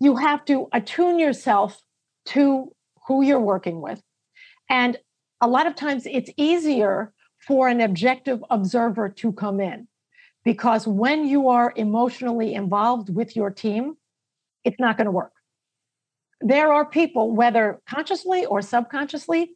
You 0.00 0.16
have 0.16 0.44
to 0.46 0.68
attune 0.72 1.18
yourself 1.18 1.80
to 2.26 2.72
who 3.06 3.22
you're 3.22 3.40
working 3.40 3.80
with, 3.80 4.02
and 4.68 4.96
a 5.40 5.48
lot 5.48 5.66
of 5.66 5.74
times 5.74 6.06
it's 6.06 6.30
easier 6.36 7.12
for 7.46 7.68
an 7.68 7.80
objective 7.80 8.44
observer 8.50 9.08
to 9.08 9.32
come 9.32 9.60
in 9.60 9.88
because 10.44 10.86
when 10.86 11.26
you 11.26 11.48
are 11.48 11.72
emotionally 11.76 12.54
involved 12.54 13.14
with 13.14 13.36
your 13.36 13.50
team, 13.50 13.96
it's 14.64 14.78
not 14.78 14.96
going 14.96 15.06
to 15.06 15.10
work. 15.10 15.32
There 16.40 16.72
are 16.72 16.84
people, 16.84 17.34
whether 17.34 17.80
consciously 17.88 18.46
or 18.46 18.62
subconsciously, 18.62 19.52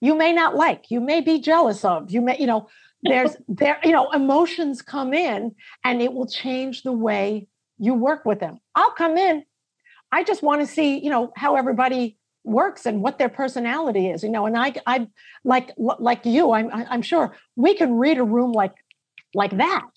you 0.00 0.16
may 0.16 0.32
not 0.32 0.56
like, 0.56 0.90
you 0.90 1.00
may 1.00 1.20
be 1.20 1.40
jealous 1.40 1.84
of, 1.84 2.10
you 2.10 2.20
may, 2.20 2.38
you 2.38 2.46
know, 2.46 2.68
there's 3.02 3.36
there, 3.48 3.78
you 3.84 3.92
know, 3.92 4.10
emotions 4.12 4.80
come 4.80 5.12
in 5.12 5.54
and 5.84 6.00
it 6.00 6.12
will 6.12 6.26
change 6.26 6.82
the 6.82 6.92
way 6.92 7.46
you 7.78 7.92
work 7.92 8.24
with 8.24 8.40
them. 8.40 8.58
I'll 8.74 8.92
come 8.92 9.18
in. 9.18 9.44
I 10.12 10.24
just 10.24 10.42
want 10.42 10.60
to 10.60 10.66
see, 10.66 10.98
you 10.98 11.10
know, 11.10 11.32
how 11.36 11.56
everybody 11.56 12.16
works 12.44 12.84
and 12.86 13.00
what 13.00 13.18
their 13.18 13.30
personality 13.30 14.10
is 14.10 14.22
you 14.22 14.28
know 14.28 14.44
and 14.44 14.54
i 14.54 14.70
i 14.86 15.08
like 15.44 15.70
like 15.78 16.26
you 16.26 16.52
i'm 16.52 16.70
i'm 16.70 17.00
sure 17.00 17.34
we 17.56 17.74
can 17.74 17.94
read 17.94 18.18
a 18.18 18.22
room 18.22 18.52
like 18.52 18.74
like 19.34 19.56
that. 19.56 19.90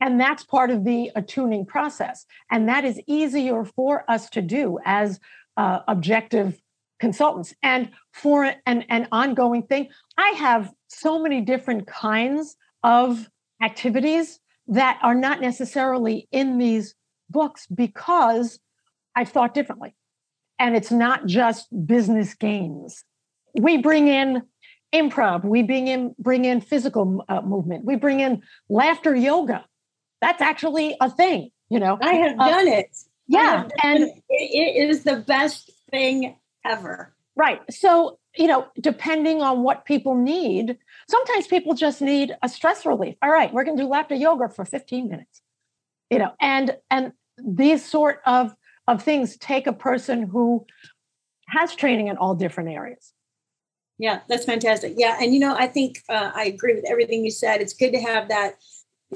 And 0.00 0.20
that's 0.20 0.44
part 0.44 0.70
of 0.70 0.84
the 0.84 1.10
attuning 1.14 1.64
process. 1.64 2.26
And 2.50 2.68
that 2.68 2.84
is 2.84 3.00
easier 3.06 3.64
for 3.64 4.04
us 4.10 4.28
to 4.30 4.42
do 4.42 4.78
as 4.84 5.20
uh, 5.56 5.80
objective 5.86 6.60
consultants. 6.98 7.54
And 7.62 7.90
for 8.12 8.44
an, 8.66 8.82
an 8.88 9.08
ongoing 9.10 9.62
thing 9.62 9.88
i 10.18 10.28
have 10.36 10.70
so 10.88 11.18
many 11.18 11.40
different 11.40 11.86
kinds 11.86 12.56
of 12.84 13.28
activities 13.62 14.38
that 14.68 14.98
are 15.02 15.14
not 15.14 15.40
necessarily 15.40 16.28
in 16.30 16.58
these 16.58 16.94
books 17.30 17.66
because 17.74 18.60
i've 19.14 19.28
thought 19.28 19.54
differently 19.54 19.94
and 20.62 20.76
it's 20.76 20.92
not 20.92 21.26
just 21.26 21.66
business 21.86 22.34
games. 22.34 23.04
We 23.54 23.78
bring 23.78 24.06
in 24.06 24.42
improv, 24.94 25.44
we 25.44 25.62
bring 25.62 25.88
in 25.88 26.14
bring 26.20 26.44
in 26.44 26.60
physical 26.60 27.24
uh, 27.28 27.42
movement, 27.42 27.84
we 27.84 27.96
bring 27.96 28.20
in 28.20 28.42
laughter 28.68 29.14
yoga. 29.14 29.64
That's 30.20 30.40
actually 30.40 30.96
a 31.00 31.10
thing, 31.10 31.50
you 31.68 31.80
know. 31.80 31.98
I 32.00 32.14
have 32.14 32.38
uh, 32.38 32.48
done 32.48 32.68
it. 32.68 32.96
Yeah, 33.26 33.68
and 33.82 34.04
it, 34.04 34.20
it 34.28 34.88
is 34.88 35.02
the 35.02 35.16
best 35.16 35.70
thing 35.90 36.36
ever. 36.64 37.12
Right. 37.34 37.60
So, 37.70 38.18
you 38.36 38.46
know, 38.46 38.68
depending 38.78 39.42
on 39.42 39.62
what 39.62 39.84
people 39.84 40.14
need, 40.14 40.78
sometimes 41.08 41.46
people 41.48 41.74
just 41.74 42.00
need 42.00 42.36
a 42.42 42.48
stress 42.48 42.86
relief. 42.86 43.16
All 43.22 43.30
right, 43.30 43.52
we're 43.52 43.64
going 43.64 43.76
to 43.76 43.82
do 43.82 43.88
laughter 43.88 44.14
yoga 44.14 44.48
for 44.48 44.64
15 44.64 45.08
minutes. 45.08 45.42
You 46.08 46.20
know, 46.20 46.32
and 46.40 46.76
and 46.88 47.12
these 47.38 47.84
sort 47.84 48.20
of 48.26 48.54
of 48.88 49.02
things 49.02 49.36
take 49.36 49.66
a 49.66 49.72
person 49.72 50.24
who 50.24 50.66
has 51.48 51.74
training 51.74 52.08
in 52.08 52.16
all 52.16 52.34
different 52.34 52.70
areas. 52.70 53.12
Yeah, 53.98 54.20
that's 54.28 54.44
fantastic. 54.44 54.94
Yeah, 54.96 55.18
and 55.20 55.32
you 55.32 55.40
know, 55.40 55.54
I 55.56 55.66
think 55.66 55.98
uh, 56.08 56.32
I 56.34 56.44
agree 56.46 56.74
with 56.74 56.84
everything 56.90 57.24
you 57.24 57.30
said. 57.30 57.60
It's 57.60 57.74
good 57.74 57.92
to 57.92 58.00
have 58.00 58.28
that, 58.28 58.54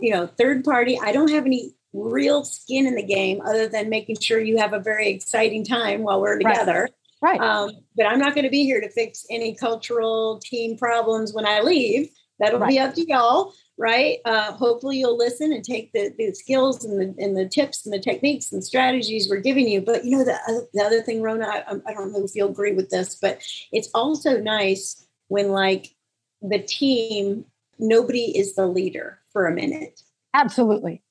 you 0.00 0.12
know, 0.12 0.26
third 0.26 0.64
party. 0.64 0.98
I 0.98 1.12
don't 1.12 1.30
have 1.30 1.46
any 1.46 1.74
real 1.92 2.44
skin 2.44 2.86
in 2.86 2.94
the 2.94 3.02
game 3.02 3.40
other 3.40 3.68
than 3.68 3.88
making 3.88 4.20
sure 4.20 4.38
you 4.38 4.58
have 4.58 4.74
a 4.74 4.78
very 4.78 5.08
exciting 5.08 5.64
time 5.64 6.02
while 6.02 6.20
we're 6.20 6.38
together. 6.38 6.88
Right. 7.22 7.40
right. 7.40 7.40
Um, 7.40 7.70
but 7.96 8.06
I'm 8.06 8.18
not 8.18 8.34
going 8.34 8.44
to 8.44 8.50
be 8.50 8.64
here 8.64 8.80
to 8.80 8.90
fix 8.90 9.24
any 9.30 9.54
cultural 9.54 10.38
team 10.38 10.76
problems 10.76 11.32
when 11.32 11.46
I 11.46 11.60
leave. 11.60 12.10
That'll 12.38 12.60
right. 12.60 12.68
be 12.68 12.78
up 12.78 12.94
to 12.94 13.06
y'all 13.06 13.52
right? 13.78 14.18
Uh, 14.24 14.52
hopefully, 14.52 14.98
you'll 14.98 15.18
listen 15.18 15.52
and 15.52 15.62
take 15.62 15.92
the, 15.92 16.12
the 16.16 16.32
skills 16.32 16.84
and 16.84 17.00
the, 17.00 17.22
and 17.22 17.36
the 17.36 17.48
tips 17.48 17.84
and 17.84 17.92
the 17.92 17.98
techniques 17.98 18.52
and 18.52 18.64
strategies 18.64 19.28
we're 19.28 19.40
giving 19.40 19.68
you. 19.68 19.80
But 19.80 20.04
you 20.04 20.16
know, 20.16 20.24
the, 20.24 20.68
the 20.72 20.82
other 20.82 21.02
thing, 21.02 21.22
Rona, 21.22 21.46
I, 21.46 21.74
I 21.86 21.92
don't 21.92 22.12
know 22.12 22.24
if 22.24 22.34
you'll 22.34 22.50
agree 22.50 22.72
with 22.72 22.90
this, 22.90 23.16
but 23.16 23.40
it's 23.72 23.90
also 23.94 24.38
nice 24.38 25.06
when, 25.28 25.50
like, 25.50 25.94
the 26.42 26.58
team, 26.58 27.44
nobody 27.78 28.36
is 28.36 28.54
the 28.54 28.66
leader 28.66 29.18
for 29.32 29.46
a 29.46 29.52
minute. 29.52 30.00
Absolutely. 30.34 31.02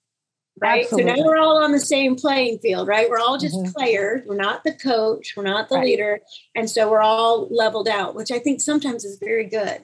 Right. 0.61 0.83
Absolutely. 0.83 1.11
So 1.11 1.17
now 1.17 1.25
we're 1.25 1.37
all 1.37 1.61
on 1.61 1.73
the 1.73 1.79
same 1.79 2.15
playing 2.15 2.59
field, 2.59 2.87
right? 2.87 3.09
We're 3.09 3.19
all 3.19 3.37
just 3.37 3.57
mm-hmm. 3.57 3.73
players. 3.73 4.21
We're 4.25 4.37
not 4.37 4.63
the 4.63 4.73
coach. 4.73 5.33
We're 5.35 5.43
not 5.43 5.67
the 5.67 5.75
right. 5.75 5.85
leader. 5.85 6.19
And 6.55 6.69
so 6.69 6.89
we're 6.89 7.01
all 7.01 7.49
leveled 7.49 7.89
out, 7.89 8.15
which 8.15 8.31
I 8.31 8.39
think 8.39 8.61
sometimes 8.61 9.03
is 9.03 9.17
very 9.19 9.45
good. 9.45 9.81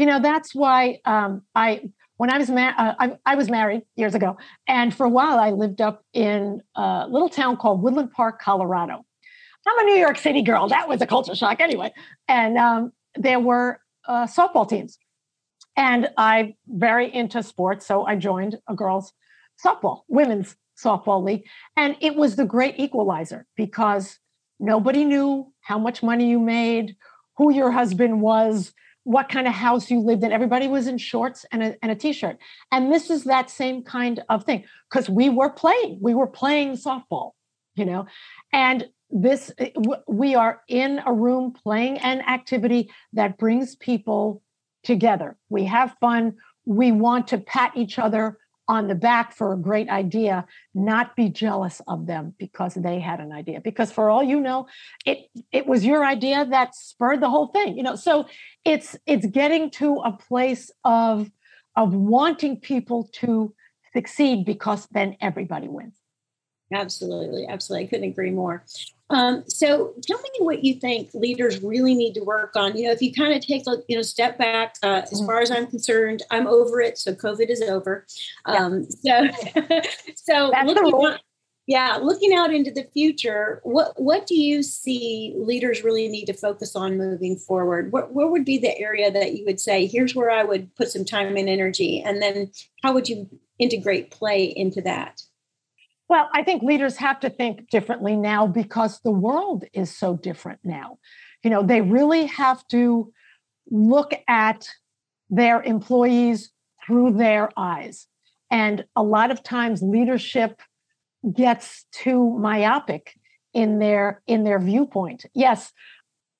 You 0.00 0.06
know, 0.06 0.18
that's 0.18 0.54
why 0.54 1.00
um, 1.04 1.42
I 1.54 1.90
when 2.16 2.30
I 2.30 2.38
was 2.38 2.48
ma- 2.48 2.72
uh, 2.78 2.94
I, 2.98 3.18
I, 3.26 3.34
was 3.34 3.50
married 3.50 3.82
years 3.96 4.14
ago, 4.14 4.38
and 4.66 4.94
for 4.94 5.04
a 5.04 5.10
while 5.10 5.38
I 5.38 5.50
lived 5.50 5.82
up 5.82 6.02
in 6.14 6.62
a 6.74 7.06
little 7.06 7.28
town 7.28 7.58
called 7.58 7.82
Woodland 7.82 8.10
Park, 8.10 8.40
Colorado. 8.40 9.04
I'm 9.68 9.78
a 9.78 9.90
New 9.90 9.96
York 9.98 10.16
City 10.16 10.40
girl. 10.40 10.68
That 10.68 10.88
was 10.88 11.02
a 11.02 11.06
culture 11.06 11.34
shock, 11.34 11.60
anyway. 11.60 11.92
And 12.28 12.56
um, 12.56 12.92
there 13.14 13.40
were 13.40 13.78
uh, 14.08 14.26
softball 14.26 14.66
teams, 14.66 14.98
and 15.76 16.08
I'm 16.16 16.54
very 16.66 17.14
into 17.14 17.42
sports, 17.42 17.84
so 17.84 18.06
I 18.06 18.16
joined 18.16 18.56
a 18.70 18.74
girls' 18.74 19.12
softball, 19.62 20.04
women's 20.08 20.56
softball 20.82 21.22
league, 21.22 21.44
and 21.76 21.94
it 22.00 22.16
was 22.16 22.36
the 22.36 22.46
great 22.46 22.76
equalizer 22.78 23.46
because 23.54 24.18
nobody 24.58 25.04
knew 25.04 25.52
how 25.60 25.78
much 25.78 26.02
money 26.02 26.30
you 26.30 26.40
made, 26.40 26.96
who 27.36 27.52
your 27.52 27.70
husband 27.70 28.22
was 28.22 28.72
what 29.04 29.28
kind 29.28 29.46
of 29.46 29.54
house 29.54 29.90
you 29.90 30.00
lived 30.00 30.22
in. 30.22 30.32
Everybody 30.32 30.68
was 30.68 30.86
in 30.86 30.98
shorts 30.98 31.46
and 31.52 31.62
a, 31.62 31.76
and 31.82 31.90
a 31.90 31.94
t-shirt. 31.94 32.38
And 32.70 32.92
this 32.92 33.10
is 33.10 33.24
that 33.24 33.50
same 33.50 33.82
kind 33.82 34.22
of 34.28 34.44
thing 34.44 34.64
because 34.90 35.08
we 35.08 35.30
were 35.30 35.50
playing, 35.50 35.98
we 36.00 36.14
were 36.14 36.26
playing 36.26 36.72
softball, 36.72 37.32
you 37.74 37.84
know, 37.84 38.06
and 38.52 38.86
this, 39.10 39.50
eh, 39.58 39.70
we 40.06 40.34
are 40.34 40.60
in 40.68 41.00
a 41.06 41.12
room 41.12 41.52
playing 41.52 41.98
an 41.98 42.20
activity 42.20 42.90
that 43.12 43.38
brings 43.38 43.74
people 43.76 44.42
together. 44.84 45.36
We 45.48 45.64
have 45.64 45.96
fun. 46.00 46.34
We 46.64 46.92
want 46.92 47.28
to 47.28 47.38
pat 47.38 47.72
each 47.74 47.98
other 47.98 48.38
on 48.70 48.86
the 48.86 48.94
back 48.94 49.34
for 49.34 49.52
a 49.52 49.56
great 49.56 49.88
idea, 49.88 50.46
not 50.74 51.16
be 51.16 51.28
jealous 51.28 51.82
of 51.88 52.06
them 52.06 52.32
because 52.38 52.74
they 52.74 53.00
had 53.00 53.18
an 53.18 53.32
idea. 53.32 53.60
Because 53.60 53.90
for 53.90 54.08
all 54.08 54.22
you 54.22 54.40
know, 54.40 54.68
it 55.04 55.18
it 55.50 55.66
was 55.66 55.84
your 55.84 56.04
idea 56.04 56.46
that 56.46 56.76
spurred 56.76 57.20
the 57.20 57.28
whole 57.28 57.48
thing. 57.48 57.76
You 57.76 57.82
know, 57.82 57.96
so 57.96 58.26
it's 58.64 58.96
it's 59.06 59.26
getting 59.26 59.70
to 59.82 59.96
a 59.96 60.12
place 60.12 60.70
of 60.84 61.32
of 61.74 61.92
wanting 61.94 62.60
people 62.60 63.10
to 63.14 63.52
succeed 63.92 64.44
because 64.44 64.86
then 64.92 65.16
everybody 65.20 65.66
wins. 65.66 65.99
Absolutely, 66.72 67.46
absolutely. 67.48 67.86
I 67.86 67.88
couldn't 67.88 68.10
agree 68.10 68.30
more. 68.30 68.64
Um, 69.10 69.42
so 69.48 69.92
tell 70.02 70.20
me 70.20 70.28
what 70.38 70.64
you 70.64 70.74
think 70.74 71.10
leaders 71.14 71.60
really 71.62 71.94
need 71.94 72.14
to 72.14 72.22
work 72.22 72.54
on. 72.54 72.76
You 72.76 72.86
know, 72.86 72.92
if 72.92 73.02
you 73.02 73.12
kind 73.12 73.34
of 73.34 73.44
take 73.44 73.66
a 73.66 73.78
you 73.88 73.96
know 73.96 74.02
step 74.02 74.38
back, 74.38 74.76
uh, 74.82 75.02
as 75.02 75.10
mm-hmm. 75.10 75.26
far 75.26 75.40
as 75.40 75.50
I'm 75.50 75.66
concerned, 75.66 76.22
I'm 76.30 76.46
over 76.46 76.80
it. 76.80 76.96
So 76.96 77.12
COVID 77.12 77.50
is 77.50 77.60
over. 77.60 78.06
Um, 78.44 78.86
yeah. 79.02 79.32
So, 79.32 79.80
so 80.14 80.52
looking 80.64 81.06
out, 81.06 81.20
yeah, 81.66 81.98
looking 82.00 82.34
out 82.34 82.54
into 82.54 82.70
the 82.70 82.86
future, 82.92 83.60
what 83.64 84.00
what 84.00 84.28
do 84.28 84.36
you 84.36 84.62
see 84.62 85.34
leaders 85.36 85.82
really 85.82 86.06
need 86.06 86.26
to 86.26 86.32
focus 86.32 86.76
on 86.76 86.96
moving 86.96 87.36
forward? 87.36 87.90
What 87.92 88.12
what 88.14 88.30
would 88.30 88.44
be 88.44 88.58
the 88.58 88.78
area 88.78 89.10
that 89.10 89.36
you 89.36 89.44
would 89.44 89.60
say, 89.60 89.86
here's 89.86 90.14
where 90.14 90.30
I 90.30 90.44
would 90.44 90.74
put 90.76 90.88
some 90.88 91.04
time 91.04 91.36
and 91.36 91.48
energy, 91.48 92.00
and 92.00 92.22
then 92.22 92.52
how 92.84 92.92
would 92.92 93.08
you 93.08 93.28
integrate 93.58 94.12
play 94.12 94.44
into 94.44 94.80
that? 94.82 95.22
Well, 96.10 96.28
I 96.32 96.42
think 96.42 96.64
leaders 96.64 96.96
have 96.96 97.20
to 97.20 97.30
think 97.30 97.70
differently 97.70 98.16
now 98.16 98.48
because 98.48 98.98
the 98.98 99.12
world 99.12 99.62
is 99.72 99.96
so 99.96 100.16
different 100.16 100.58
now. 100.64 100.98
You 101.44 101.50
know, 101.50 101.62
they 101.62 101.82
really 101.82 102.26
have 102.26 102.66
to 102.72 103.12
look 103.70 104.12
at 104.26 104.68
their 105.30 105.62
employees 105.62 106.50
through 106.84 107.12
their 107.12 107.48
eyes. 107.56 108.08
And 108.50 108.84
a 108.96 109.04
lot 109.04 109.30
of 109.30 109.44
times 109.44 109.82
leadership 109.82 110.60
gets 111.32 111.86
too 111.92 112.36
myopic 112.40 113.14
in 113.54 113.78
their 113.78 114.20
in 114.26 114.42
their 114.42 114.58
viewpoint. 114.58 115.26
Yes, 115.32 115.72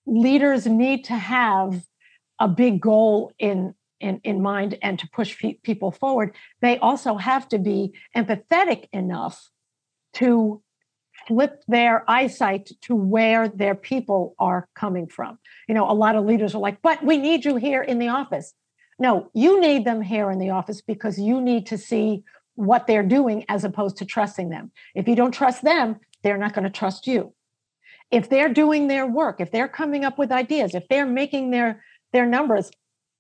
leaders 0.05 0.67
need 0.67 1.05
to 1.05 1.15
have 1.15 1.81
a 2.41 2.49
big 2.49 2.81
goal 2.81 3.33
in 3.39 3.75
in, 4.01 4.21
in 4.25 4.43
mind 4.43 4.79
and 4.83 4.99
to 4.99 5.09
push 5.13 5.41
people 5.63 5.93
forward. 5.93 6.35
They 6.61 6.77
also 6.79 7.17
have 7.19 7.49
to 7.51 7.59
be 7.61 7.95
empathetic 8.17 8.89
enough 8.93 9.49
to 10.15 10.63
flip 11.27 11.63
their 11.69 12.09
eyesight 12.11 12.71
to 12.83 12.95
where 12.95 13.49
their 13.49 13.75
people 13.75 14.35
are 14.39 14.69
coming 14.75 15.07
from. 15.07 15.39
You 15.69 15.75
know, 15.75 15.91
a 15.91 15.93
lot 15.93 16.17
of 16.17 16.25
leaders 16.25 16.55
are 16.55 16.61
like, 16.61 16.83
but 16.83 17.05
we 17.05 17.19
need 17.19 17.45
you 17.45 17.57
here 17.57 17.83
in 17.83 17.99
the 17.99 18.09
office. 18.09 18.55
No, 18.99 19.31
you 19.35 19.61
need 19.61 19.85
them 19.85 20.03
here 20.03 20.31
in 20.31 20.39
the 20.39 20.51
office 20.51 20.81
because 20.81 21.19
you 21.19 21.41
need 21.41 21.67
to 21.67 21.79
see 21.79 22.25
what 22.55 22.87
they're 22.87 23.03
doing 23.03 23.45
as 23.49 23.65
opposed 23.65 23.97
to 23.99 24.05
trusting 24.05 24.51
them. 24.51 24.73
If 24.95 25.09
you 25.09 25.15
don't 25.15 25.33
trust 25.33 25.63
them, 25.63 26.01
they're 26.23 26.37
not 26.37 26.53
going 26.53 26.65
to 26.65 26.71
trust 26.71 27.07
you. 27.07 27.33
If 28.11 28.29
they're 28.29 28.53
doing 28.53 28.89
their 28.89 29.07
work, 29.07 29.41
if 29.41 29.51
they're 29.51 29.69
coming 29.69 30.05
up 30.05 30.19
with 30.19 30.33
ideas, 30.33 30.75
if 30.75 30.89
they're 30.89 31.07
making 31.07 31.51
their 31.51 31.83
their 32.13 32.27
numbers, 32.27 32.71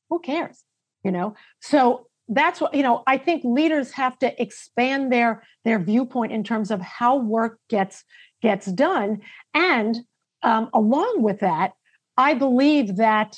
who 0.09 0.19
cares? 0.19 0.65
You 1.05 1.13
know? 1.13 1.35
So 1.61 2.09
that's 2.31 2.61
what 2.61 2.73
you 2.73 2.83
know 2.83 3.03
i 3.07 3.19
think 3.19 3.43
leaders 3.45 3.91
have 3.91 4.19
to 4.19 4.41
expand 4.41 5.13
their 5.13 5.43
their 5.65 5.79
viewpoint 5.79 6.33
in 6.33 6.43
terms 6.43 6.71
of 6.71 6.81
how 6.81 7.17
work 7.19 7.59
gets 7.69 8.05
gets 8.41 8.67
done. 8.73 9.21
And 9.53 9.99
um, 10.43 10.71
along 10.73 11.23
with 11.23 11.41
that 11.41 11.73
i 12.17 12.33
believe 12.33 12.97
that 12.97 13.37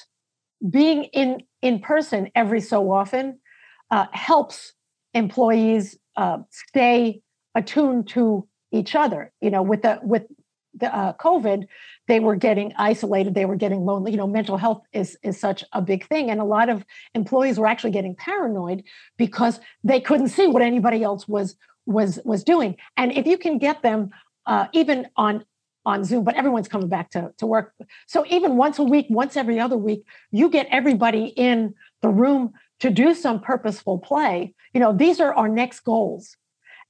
being 0.70 1.04
in 1.04 1.42
in 1.62 1.80
person 1.80 2.30
every 2.34 2.60
so 2.60 2.92
often 2.92 3.40
uh, 3.90 4.06
helps 4.12 4.74
employees 5.14 5.98
uh, 6.16 6.38
stay 6.50 7.20
attuned 7.54 8.08
to 8.08 8.46
each 8.70 8.94
other 8.94 9.32
you 9.40 9.50
know 9.50 9.62
with 9.62 9.82
the 9.82 9.98
with 10.02 10.22
the 10.74 10.94
uh, 10.94 11.12
covid 11.14 11.66
they 12.08 12.20
were 12.20 12.36
getting 12.36 12.72
isolated 12.76 13.34
they 13.34 13.44
were 13.44 13.56
getting 13.56 13.84
lonely 13.84 14.10
you 14.10 14.16
know 14.16 14.26
mental 14.26 14.56
health 14.56 14.82
is 14.92 15.16
is 15.22 15.38
such 15.38 15.64
a 15.72 15.82
big 15.82 16.06
thing. 16.08 16.30
And 16.30 16.40
a 16.40 16.44
lot 16.44 16.68
of 16.68 16.84
employees 17.14 17.58
were 17.58 17.66
actually 17.66 17.90
getting 17.90 18.14
paranoid 18.14 18.82
because 19.16 19.60
they 19.84 20.00
couldn't 20.00 20.28
see 20.28 20.46
what 20.46 20.62
anybody 20.62 21.02
else 21.02 21.28
was 21.28 21.56
was 21.86 22.18
was 22.24 22.44
doing. 22.44 22.76
And 22.96 23.12
if 23.12 23.26
you 23.26 23.38
can 23.38 23.58
get 23.58 23.82
them 23.82 24.10
uh, 24.46 24.66
even 24.72 25.08
on 25.16 25.44
on 25.84 26.04
zoom 26.04 26.22
but 26.22 26.36
everyone's 26.36 26.68
coming 26.68 26.88
back 26.88 27.10
to, 27.10 27.32
to 27.38 27.46
work. 27.46 27.74
So 28.06 28.24
even 28.28 28.56
once 28.56 28.78
a 28.78 28.84
week 28.84 29.06
once 29.10 29.36
every 29.36 29.58
other 29.58 29.76
week 29.76 30.04
you 30.30 30.48
get 30.48 30.68
everybody 30.70 31.26
in 31.48 31.74
the 32.02 32.08
room 32.08 32.52
to 32.80 32.90
do 32.90 33.14
some 33.14 33.40
purposeful 33.40 33.98
play. 33.98 34.54
You 34.74 34.80
know 34.80 34.92
these 34.92 35.20
are 35.20 35.34
our 35.34 35.48
next 35.48 35.80
goals. 35.80 36.36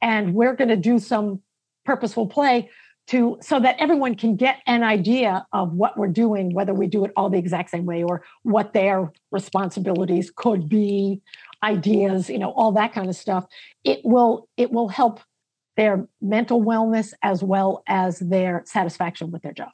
And 0.01 0.35
we're 0.35 0.57
going 0.57 0.69
to 0.69 0.77
do 0.77 0.99
some 0.99 1.43
purposeful 1.85 2.27
play 2.27 2.71
to 3.13 3.37
so 3.43 3.61
that 3.61 3.77
everyone 3.79 4.15
can 4.15 4.37
get 4.37 4.57
an 4.67 4.83
idea 4.83 5.47
of 5.53 5.73
what 5.75 5.99
we're 5.99 6.09
doing 6.09 6.55
whether 6.55 6.73
we 6.73 6.87
do 6.87 7.05
it 7.05 7.13
all 7.15 7.29
the 7.29 7.39
exact 7.39 7.69
same 7.69 7.85
way 7.85 8.03
or 8.03 8.25
what 8.43 8.73
their 8.73 9.13
responsibilities 9.31 10.33
could 10.35 10.69
be 10.69 11.21
ideas 11.63 12.31
you 12.31 12.39
know 12.39 12.51
all 12.53 12.73
that 12.73 12.93
kind 12.93 13.09
of 13.09 13.15
stuff. 13.15 13.45
It 13.85 14.01
will 14.03 14.49
it 14.57 14.73
will 14.73 14.89
help 14.89 15.21
their 15.77 16.07
mental 16.21 16.63
wellness 16.63 17.13
as 17.23 17.43
well 17.43 17.83
as 17.87 18.19
their 18.19 18.63
satisfaction 18.67 19.31
with 19.31 19.43
their 19.43 19.53
job. 19.53 19.71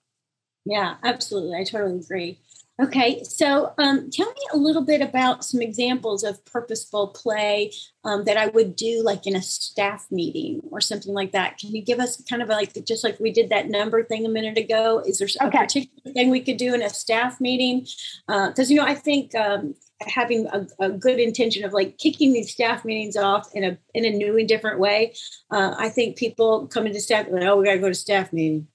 Yeah 0.64 0.96
absolutely. 1.04 1.56
I 1.58 1.64
totally 1.64 2.00
agree 2.00 2.38
Okay, 2.80 3.24
so 3.24 3.72
um, 3.78 4.08
tell 4.08 4.28
me 4.28 4.40
a 4.52 4.56
little 4.56 4.82
bit 4.82 5.00
about 5.00 5.44
some 5.44 5.60
examples 5.60 6.22
of 6.22 6.44
purposeful 6.44 7.08
play 7.08 7.72
um, 8.04 8.22
that 8.22 8.36
I 8.36 8.46
would 8.46 8.76
do, 8.76 9.02
like 9.02 9.26
in 9.26 9.34
a 9.34 9.42
staff 9.42 10.06
meeting 10.12 10.60
or 10.70 10.80
something 10.80 11.12
like 11.12 11.32
that. 11.32 11.58
Can 11.58 11.74
you 11.74 11.82
give 11.82 11.98
us 11.98 12.22
kind 12.30 12.40
of 12.40 12.48
like 12.48 12.72
just 12.86 13.02
like 13.02 13.18
we 13.18 13.32
did 13.32 13.50
that 13.50 13.68
number 13.68 14.04
thing 14.04 14.24
a 14.24 14.28
minute 14.28 14.56
ago? 14.56 15.02
Is 15.04 15.18
there 15.18 15.26
okay. 15.48 15.58
a 15.58 15.60
particular 15.62 16.12
thing 16.12 16.30
we 16.30 16.40
could 16.40 16.56
do 16.56 16.72
in 16.72 16.80
a 16.80 16.88
staff 16.88 17.40
meeting? 17.40 17.80
Because 18.28 18.70
uh, 18.70 18.72
you 18.72 18.76
know, 18.76 18.86
I 18.86 18.94
think 18.94 19.34
um, 19.34 19.74
having 20.06 20.46
a, 20.46 20.64
a, 20.78 20.88
good 20.88 21.18
intention 21.18 21.64
of 21.64 21.72
like 21.72 21.98
kicking 21.98 22.32
these 22.32 22.52
staff 22.52 22.84
meetings 22.84 23.16
off 23.16 23.48
in 23.54 23.64
a 23.64 23.76
in 23.92 24.04
a 24.04 24.10
new 24.10 24.38
and 24.38 24.46
different 24.46 24.78
way. 24.78 25.14
Uh, 25.50 25.74
I 25.76 25.88
think 25.88 26.16
people 26.16 26.68
come 26.68 26.86
into 26.86 27.00
staff 27.00 27.26
like, 27.28 27.42
oh, 27.42 27.56
we 27.56 27.64
got 27.64 27.72
to 27.72 27.78
go 27.80 27.88
to 27.88 27.94
staff 27.94 28.32
meeting. 28.32 28.68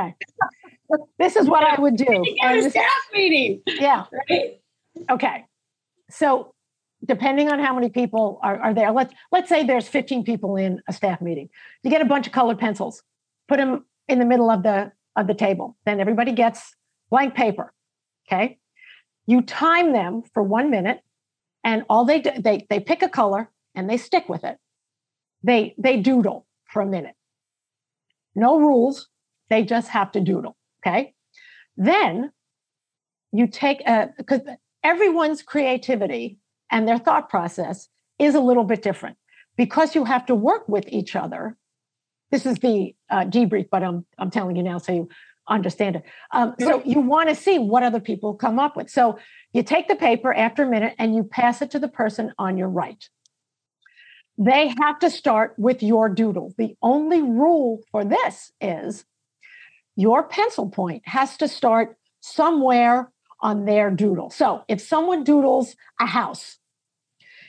Okay 0.00 0.14
this 1.18 1.36
is 1.36 1.48
what 1.48 1.64
I 1.64 1.80
would 1.80 1.96
do. 1.96 2.24
At 2.42 2.58
a 2.58 2.70
staff 2.70 3.08
meeting. 3.12 3.62
Yeah. 3.66 4.04
Right. 4.30 4.60
Okay. 5.10 5.44
So 6.10 6.54
depending 7.04 7.50
on 7.50 7.58
how 7.58 7.74
many 7.74 7.90
people 7.90 8.38
are, 8.42 8.60
are 8.60 8.74
there, 8.74 8.90
let's 8.92 9.12
let's 9.32 9.48
say 9.48 9.64
there's 9.64 9.88
15 9.88 10.24
people 10.24 10.56
in 10.56 10.80
a 10.88 10.92
staff 10.92 11.20
meeting. 11.20 11.48
You 11.82 11.90
get 11.90 12.02
a 12.02 12.06
bunch 12.06 12.26
of 12.26 12.32
colored 12.32 12.58
pencils, 12.58 13.02
put 13.48 13.58
them 13.58 13.84
in 14.08 14.18
the 14.18 14.24
middle 14.24 14.50
of 14.50 14.62
the 14.62 14.92
of 15.16 15.26
the 15.26 15.34
table. 15.34 15.76
Then 15.84 16.00
everybody 16.00 16.32
gets 16.32 16.74
blank 17.10 17.34
paper. 17.34 17.72
Okay. 18.26 18.58
You 19.26 19.42
time 19.42 19.92
them 19.92 20.22
for 20.32 20.42
one 20.42 20.70
minute, 20.70 21.00
and 21.62 21.84
all 21.88 22.04
they 22.04 22.20
do, 22.20 22.30
they 22.38 22.66
they 22.68 22.80
pick 22.80 23.02
a 23.02 23.08
color 23.08 23.50
and 23.74 23.88
they 23.88 23.96
stick 23.96 24.28
with 24.28 24.44
it. 24.44 24.58
They 25.42 25.74
they 25.78 26.00
doodle 26.00 26.46
for 26.66 26.82
a 26.82 26.86
minute. 26.86 27.14
No 28.34 28.58
rules. 28.58 29.08
They 29.50 29.62
just 29.62 29.88
have 29.88 30.12
to 30.12 30.20
doodle. 30.20 30.56
Okay. 30.84 31.14
Then 31.76 32.30
you 33.32 33.46
take 33.46 33.80
a, 33.86 34.10
because 34.16 34.40
everyone's 34.82 35.42
creativity 35.42 36.38
and 36.70 36.86
their 36.86 36.98
thought 36.98 37.28
process 37.28 37.88
is 38.18 38.34
a 38.34 38.40
little 38.40 38.64
bit 38.64 38.82
different 38.82 39.16
because 39.56 39.94
you 39.94 40.04
have 40.04 40.26
to 40.26 40.34
work 40.34 40.68
with 40.68 40.84
each 40.88 41.16
other. 41.16 41.56
This 42.30 42.46
is 42.46 42.56
the 42.58 42.94
uh, 43.10 43.24
debrief, 43.24 43.68
but 43.70 43.82
I'm, 43.82 44.04
I'm 44.18 44.30
telling 44.30 44.56
you 44.56 44.62
now 44.62 44.78
so 44.78 44.92
you 44.92 45.08
understand 45.48 45.96
it. 45.96 46.04
Um, 46.32 46.54
so 46.58 46.82
you 46.84 47.00
want 47.00 47.28
to 47.28 47.34
see 47.34 47.58
what 47.58 47.82
other 47.82 48.00
people 48.00 48.34
come 48.34 48.58
up 48.58 48.76
with. 48.76 48.90
So 48.90 49.18
you 49.52 49.62
take 49.62 49.88
the 49.88 49.96
paper 49.96 50.32
after 50.32 50.62
a 50.62 50.68
minute 50.68 50.94
and 50.98 51.14
you 51.14 51.24
pass 51.24 51.60
it 51.62 51.70
to 51.72 51.78
the 51.78 51.88
person 51.88 52.32
on 52.38 52.56
your 52.56 52.68
right. 52.68 53.08
They 54.36 54.74
have 54.80 54.98
to 55.00 55.10
start 55.10 55.54
with 55.58 55.82
your 55.82 56.08
doodle. 56.08 56.54
The 56.58 56.76
only 56.82 57.22
rule 57.22 57.82
for 57.92 58.04
this 58.04 58.52
is 58.60 59.04
your 59.96 60.22
pencil 60.22 60.68
point 60.68 61.02
has 61.06 61.36
to 61.38 61.48
start 61.48 61.96
somewhere 62.20 63.10
on 63.40 63.64
their 63.64 63.90
doodle. 63.90 64.30
So 64.30 64.64
if 64.68 64.80
someone 64.80 65.24
doodles 65.24 65.76
a 66.00 66.06
house, 66.06 66.58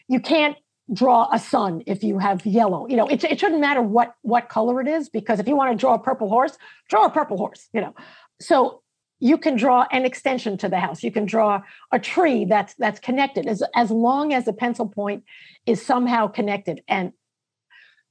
you 0.07 0.19
can't 0.19 0.57
draw 0.93 1.27
a 1.31 1.39
sun 1.39 1.81
if 1.87 2.03
you 2.03 2.19
have 2.19 2.45
yellow. 2.45 2.87
You 2.87 2.97
know, 2.97 3.07
it, 3.07 3.23
it 3.23 3.39
shouldn't 3.39 3.61
matter 3.61 3.81
what 3.81 4.15
what 4.21 4.49
color 4.49 4.81
it 4.81 4.87
is 4.87 5.09
because 5.09 5.39
if 5.39 5.47
you 5.47 5.55
want 5.55 5.71
to 5.71 5.77
draw 5.77 5.95
a 5.95 5.99
purple 5.99 6.29
horse, 6.29 6.57
draw 6.89 7.05
a 7.05 7.09
purple 7.09 7.37
horse. 7.37 7.69
You 7.73 7.81
know, 7.81 7.95
so 8.39 8.81
you 9.19 9.37
can 9.37 9.55
draw 9.55 9.87
an 9.91 10.05
extension 10.05 10.57
to 10.57 10.69
the 10.69 10.79
house. 10.79 11.01
You 11.01 11.11
can 11.11 11.25
draw 11.25 11.61
a 11.91 11.99
tree 11.99 12.45
that's 12.45 12.75
that's 12.75 12.99
connected 12.99 13.47
as 13.47 13.63
as 13.73 13.89
long 13.89 14.33
as 14.33 14.45
the 14.45 14.53
pencil 14.53 14.87
point 14.87 15.23
is 15.65 15.83
somehow 15.83 16.27
connected. 16.27 16.81
And 16.87 17.13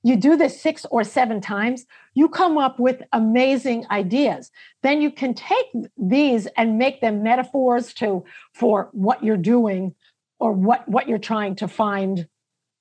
you 0.04 0.16
do 0.16 0.36
this 0.36 0.60
six 0.60 0.84
or 0.90 1.02
seven 1.02 1.40
times, 1.40 1.86
you 2.12 2.28
come 2.28 2.58
up 2.58 2.78
with 2.78 3.02
amazing 3.12 3.86
ideas. 3.90 4.52
Then 4.82 5.00
you 5.00 5.10
can 5.10 5.32
take 5.32 5.66
these 5.96 6.46
and 6.58 6.78
make 6.78 7.00
them 7.00 7.22
metaphors 7.22 7.94
to 7.94 8.22
for 8.52 8.90
what 8.92 9.24
you're 9.24 9.38
doing 9.38 9.94
or 10.38 10.52
what 10.52 10.86
what 10.86 11.08
you're 11.08 11.18
trying 11.18 11.56
to 11.56 11.66
find 11.66 12.28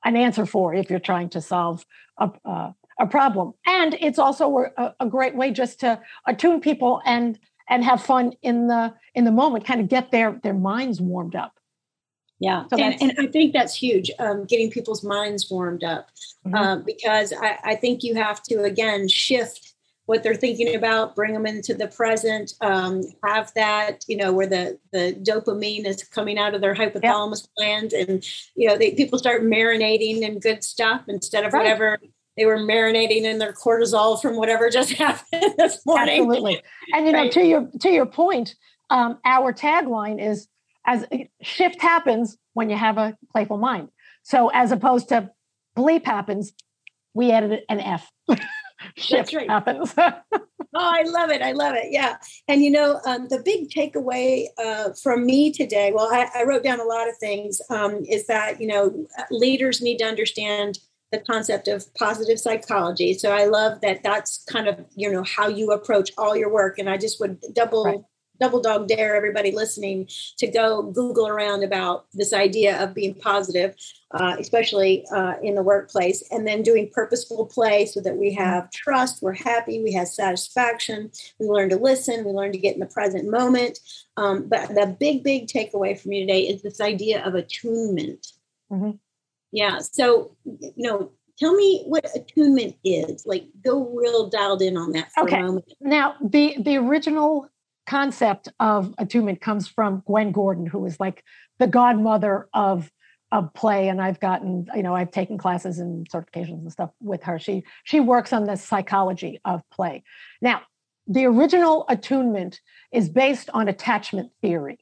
an 0.03 0.17
answer 0.17 0.45
for 0.45 0.73
if 0.73 0.89
you're 0.89 0.99
trying 0.99 1.29
to 1.29 1.39
solve 1.39 1.86
a, 2.17 2.29
uh, 2.43 2.73
a 2.99 3.07
problem. 3.07 3.53
And 3.65 3.95
it's 4.01 4.19
also 4.19 4.65
a, 4.77 4.93
a 4.99 5.07
great 5.07 5.33
way 5.33 5.51
just 5.51 5.79
to 5.79 6.01
attune 6.27 6.59
people 6.59 7.01
and 7.05 7.39
and 7.69 7.86
have 7.86 8.03
fun 8.03 8.33
in 8.41 8.67
the 8.67 8.93
in 9.15 9.23
the 9.23 9.31
moment, 9.31 9.65
kind 9.65 9.79
of 9.79 9.88
get 9.88 10.12
their 10.12 10.39
their 10.43 10.53
minds 10.53 10.99
warmed 10.99 11.36
up. 11.36 11.57
Yeah, 12.39 12.65
so 12.69 12.78
and, 12.78 13.02
and 13.02 13.13
I 13.17 13.28
think 13.28 13.54
that's 13.54 13.76
huge, 13.76 14.12
um, 14.19 14.46
getting 14.46 14.69
people's 14.69 15.04
minds 15.04 15.50
warmed 15.50 15.84
up, 15.84 16.10
mm-hmm. 16.46 16.56
um, 16.56 16.84
because 16.84 17.32
I, 17.32 17.58
I, 17.63 17.76
think 17.76 18.04
you 18.04 18.15
have 18.15 18.43
to 18.43 18.63
again 18.63 19.08
shift 19.08 19.74
what 20.06 20.24
they're 20.24 20.36
thinking 20.36 20.76
about, 20.76 21.15
bring 21.15 21.34
them 21.34 21.46
into 21.46 21.74
the 21.74 21.88
present, 21.88 22.54
um, 22.60 23.04
have 23.24 23.54
that 23.56 24.04
you 24.08 24.17
know 24.17 24.34
where 24.34 24.48
the 24.48 24.78
the 24.91 25.13
dopamine 25.24 25.86
is 25.86 26.04
coming 26.04 26.38
out 26.38 26.54
of 26.54 26.62
their 26.62 26.76
hypothalamus 26.76 27.43
yep. 27.43 27.50
gland, 27.58 27.93
and 27.93 28.26
you 28.56 28.67
know 28.67 28.78
they, 28.78 28.91
people 28.91 29.17
start 29.17 29.43
marinating 29.43 30.22
in 30.22 30.39
good 30.39 30.63
stuff 30.63 31.04
instead 31.08 31.46
of 31.46 31.54
right. 31.54 31.63
whatever 31.63 32.00
they 32.36 32.46
were 32.46 32.58
marinating 32.58 33.24
in 33.24 33.38
their 33.38 33.54
cortisol 33.54 34.22
from 34.22 34.36
whatever 34.36 34.69
just 34.69 34.91
happened 34.93 35.54
this 35.58 35.86
morning. 35.86 36.22
Absolutely, 36.22 36.62
and 36.93 37.06
you 37.06 37.13
know 37.13 37.30
to 37.30 37.46
your 37.46 37.69
to 37.80 37.89
your 37.89 38.06
point, 38.06 38.56
um, 38.89 39.19
our 39.24 39.54
tagline 39.54 40.22
is 40.22 40.48
as 40.86 41.06
shift 41.41 41.82
happens 41.82 42.38
when 42.54 42.69
you 42.69 42.76
have 42.76 42.98
a 42.98 43.17
playful 43.32 43.58
mind. 43.58 43.89
So 44.24 44.50
as 44.50 44.72
opposed 44.72 45.10
to 45.10 45.30
bleep 45.78 46.06
happens, 46.06 46.54
we 47.13 47.32
added 47.32 47.62
an 47.69 47.80
F. 47.80 48.12
shift 48.98 49.34
right. 49.34 49.50
happens. 49.50 49.93
oh, 49.98 50.12
I 50.74 51.04
love 51.04 51.30
it. 51.30 51.41
I 51.41 51.52
love 51.52 51.76
it. 51.76 51.91
Yeah. 51.91 52.17
And 52.48 52.62
you 52.62 52.72
know, 52.72 53.00
um, 53.06 53.28
the 53.30 53.41
big 53.43 53.69
takeaway 53.69 54.48
uh, 54.58 54.89
from 55.02 55.26
me 55.26 55.52
today, 55.52 55.91
well, 55.93 56.10
I, 56.12 56.28
I, 56.36 56.43
wrote 56.43 56.63
down 56.63 56.80
a 56.80 56.86
lot 56.86 57.08
of 57.08 57.15
things, 57.17 57.62
um, 57.69 58.04
is 58.10 58.28
that, 58.28 58.60
you 58.60 58.67
know, 58.67 59.08
leaders 59.32 59.82
need 59.82 59.98
to 59.98 60.06
understand 60.06 60.80
the 61.12 61.19
concept 61.19 61.67
of 61.67 61.93
positive 61.93 62.39
psychology. 62.39 63.13
So 63.13 63.32
I 63.32 63.46
love 63.46 63.82
that 63.82 64.02
that's 64.04 64.43
kind 64.50 64.67
of, 64.67 64.84
you 64.96 65.12
know, 65.12 65.24
how 65.24 65.48
you 65.48 65.72
approach 65.72 66.12
all 66.17 66.36
your 66.36 66.52
work. 66.52 66.80
And 66.80 66.89
I 66.89 66.98
just 66.98 67.19
would 67.19 67.39
double 67.54 67.86
right 67.86 68.02
double 68.39 68.62
dog 68.62 68.88
dare 68.88 69.15
everybody 69.15 69.52
listening 69.52 70.08
to 70.38 70.48
go 70.48 70.84
Google 70.84 71.28
around 71.28 71.63
about 71.63 72.06
this 72.13 72.34
idea 72.34 72.82
of 72.84 72.93
being 72.93 73.13
positive, 73.15 73.76
uh, 74.12 74.36
especially 74.39 75.06
uh, 75.13 75.36
in 75.41 75.56
the 75.56 75.63
workplace, 75.63 76.24
and 76.32 76.48
then 76.48 76.62
doing 76.62 76.89
purposeful 76.93 77.46
play 77.46 77.86
so 77.86 78.02
that 78.02 78.17
we 78.17 78.34
have 78.34 78.69
trust, 78.72 79.22
we're 79.22 79.34
happy, 79.34 79.82
we 79.82 79.93
have 79.93 80.08
satisfaction, 80.08 81.12
we 81.39 81.48
learn 81.48 81.69
to 81.69 81.78
listen, 81.78 82.26
we 82.26 82.32
learn 82.32 82.52
to 82.52 82.58
get 82.58 82.74
in 82.74 82.80
the 82.80 82.86
present 82.88 83.30
moment. 83.30 83.80
Um, 84.17 84.48
but 84.48 84.69
the 84.69 84.96
big, 85.00 85.24
big 85.24 85.48
takeaway 85.48 86.00
from 86.00 86.13
you 86.13 86.26
today 86.26 86.41
is 86.41 86.62
this 86.62 86.82
idea 86.82 87.24
of 87.24 87.36
attunement. 87.36 88.28
Mm-hmm. 88.72 88.91
Yeah. 89.52 89.80
So, 89.80 90.36
you 90.46 90.72
know, 90.78 91.12
tell 91.38 91.54
me 91.54 91.84
what 91.86 92.06
attunement 92.15 92.76
is 92.84 93.26
like 93.26 93.46
go 93.63 93.89
real 93.89 94.30
dialed 94.30 94.62
in 94.62 94.78
on 94.78 94.91
that 94.91 95.12
for 95.12 95.24
okay. 95.24 95.39
a 95.39 95.43
moment 95.43 95.65
now 95.82 96.15
the 96.22 96.56
the 96.60 96.78
original 96.78 97.50
concept 97.86 98.50
of 98.60 98.93
attunement 98.98 99.41
comes 99.41 99.67
from 99.67 100.04
Gwen 100.06 100.32
Gordon, 100.32 100.65
who 100.65 100.86
is 100.86 101.00
like 101.00 101.24
the 101.60 101.67
godmother 101.67 102.48
of 102.54 102.91
of 103.32 103.52
play. 103.54 103.89
And 103.89 104.02
i've 104.02 104.19
gotten 104.19 104.67
you 104.76 104.84
know 104.84 104.96
i've 104.96 105.12
taken 105.12 105.38
classes 105.38 105.80
and 105.80 106.08
certifications 106.10 106.60
and 106.60 106.72
stuff 106.72 106.91
with 107.02 107.24
her. 107.24 107.39
She 107.39 107.63
she 107.84 108.00
works 108.00 108.32
on 108.34 108.46
the 108.46 108.56
psychology 108.56 109.39
of 109.46 109.62
play. 109.72 110.04
Now 110.41 110.62
the 111.08 111.26
original 111.26 111.86
attunement 111.89 112.62
is 112.91 113.10
based 113.10 113.50
on 113.54 113.67
attachment 113.67 114.32
theory 114.41 114.80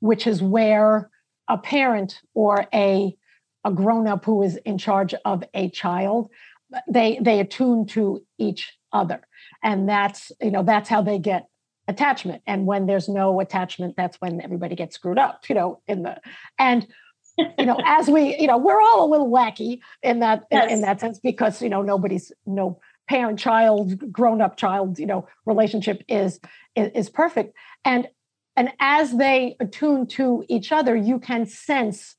which 0.00 0.26
is 0.26 0.42
where 0.42 1.08
a 1.48 1.56
parent 1.56 2.20
or 2.34 2.66
a 2.74 3.16
a 3.64 3.72
grown 3.72 4.06
up 4.06 4.24
who 4.26 4.42
is 4.42 4.56
in 4.66 4.76
charge 4.76 5.14
of 5.24 5.42
a 5.54 5.70
child 5.70 6.28
they 6.88 7.18
they 7.20 7.40
attune 7.40 7.86
to 7.86 8.22
each 8.38 8.76
other. 8.92 9.22
And 9.62 9.88
that's 9.88 10.32
you 10.40 10.50
know 10.50 10.62
that's 10.62 10.88
how 10.88 11.02
they 11.02 11.18
get 11.18 11.46
attachment. 11.88 12.42
And 12.46 12.66
when 12.66 12.86
there's 12.86 13.08
no 13.08 13.40
attachment 13.40 13.94
that's 13.96 14.20
when 14.20 14.40
everybody 14.40 14.74
gets 14.74 14.94
screwed 14.94 15.18
up 15.18 15.48
you 15.48 15.54
know 15.54 15.80
in 15.86 16.02
the 16.02 16.20
and 16.58 16.86
you 17.58 17.66
know 17.66 17.78
as 17.84 18.08
we 18.08 18.36
you 18.38 18.46
know 18.46 18.56
we're 18.56 18.80
all 18.80 19.04
a 19.04 19.10
little 19.10 19.30
wacky 19.30 19.80
in 20.02 20.20
that 20.20 20.44
yes. 20.50 20.66
in, 20.66 20.70
in 20.70 20.80
that 20.82 21.00
sense 21.00 21.18
because 21.18 21.60
you 21.60 21.68
know 21.68 21.82
nobody's 21.82 22.32
no 22.46 22.78
parent 23.08 23.38
child 23.38 24.12
grown 24.12 24.40
up 24.40 24.56
child 24.56 24.98
you 24.98 25.06
know 25.06 25.26
relationship 25.44 26.02
is, 26.08 26.40
is 26.74 26.90
is 26.94 27.10
perfect. 27.10 27.54
And 27.84 28.08
and 28.56 28.70
as 28.78 29.16
they 29.16 29.56
attune 29.60 30.06
to 30.08 30.44
each 30.48 30.72
other 30.72 30.94
you 30.96 31.18
can 31.18 31.46
sense 31.46 32.16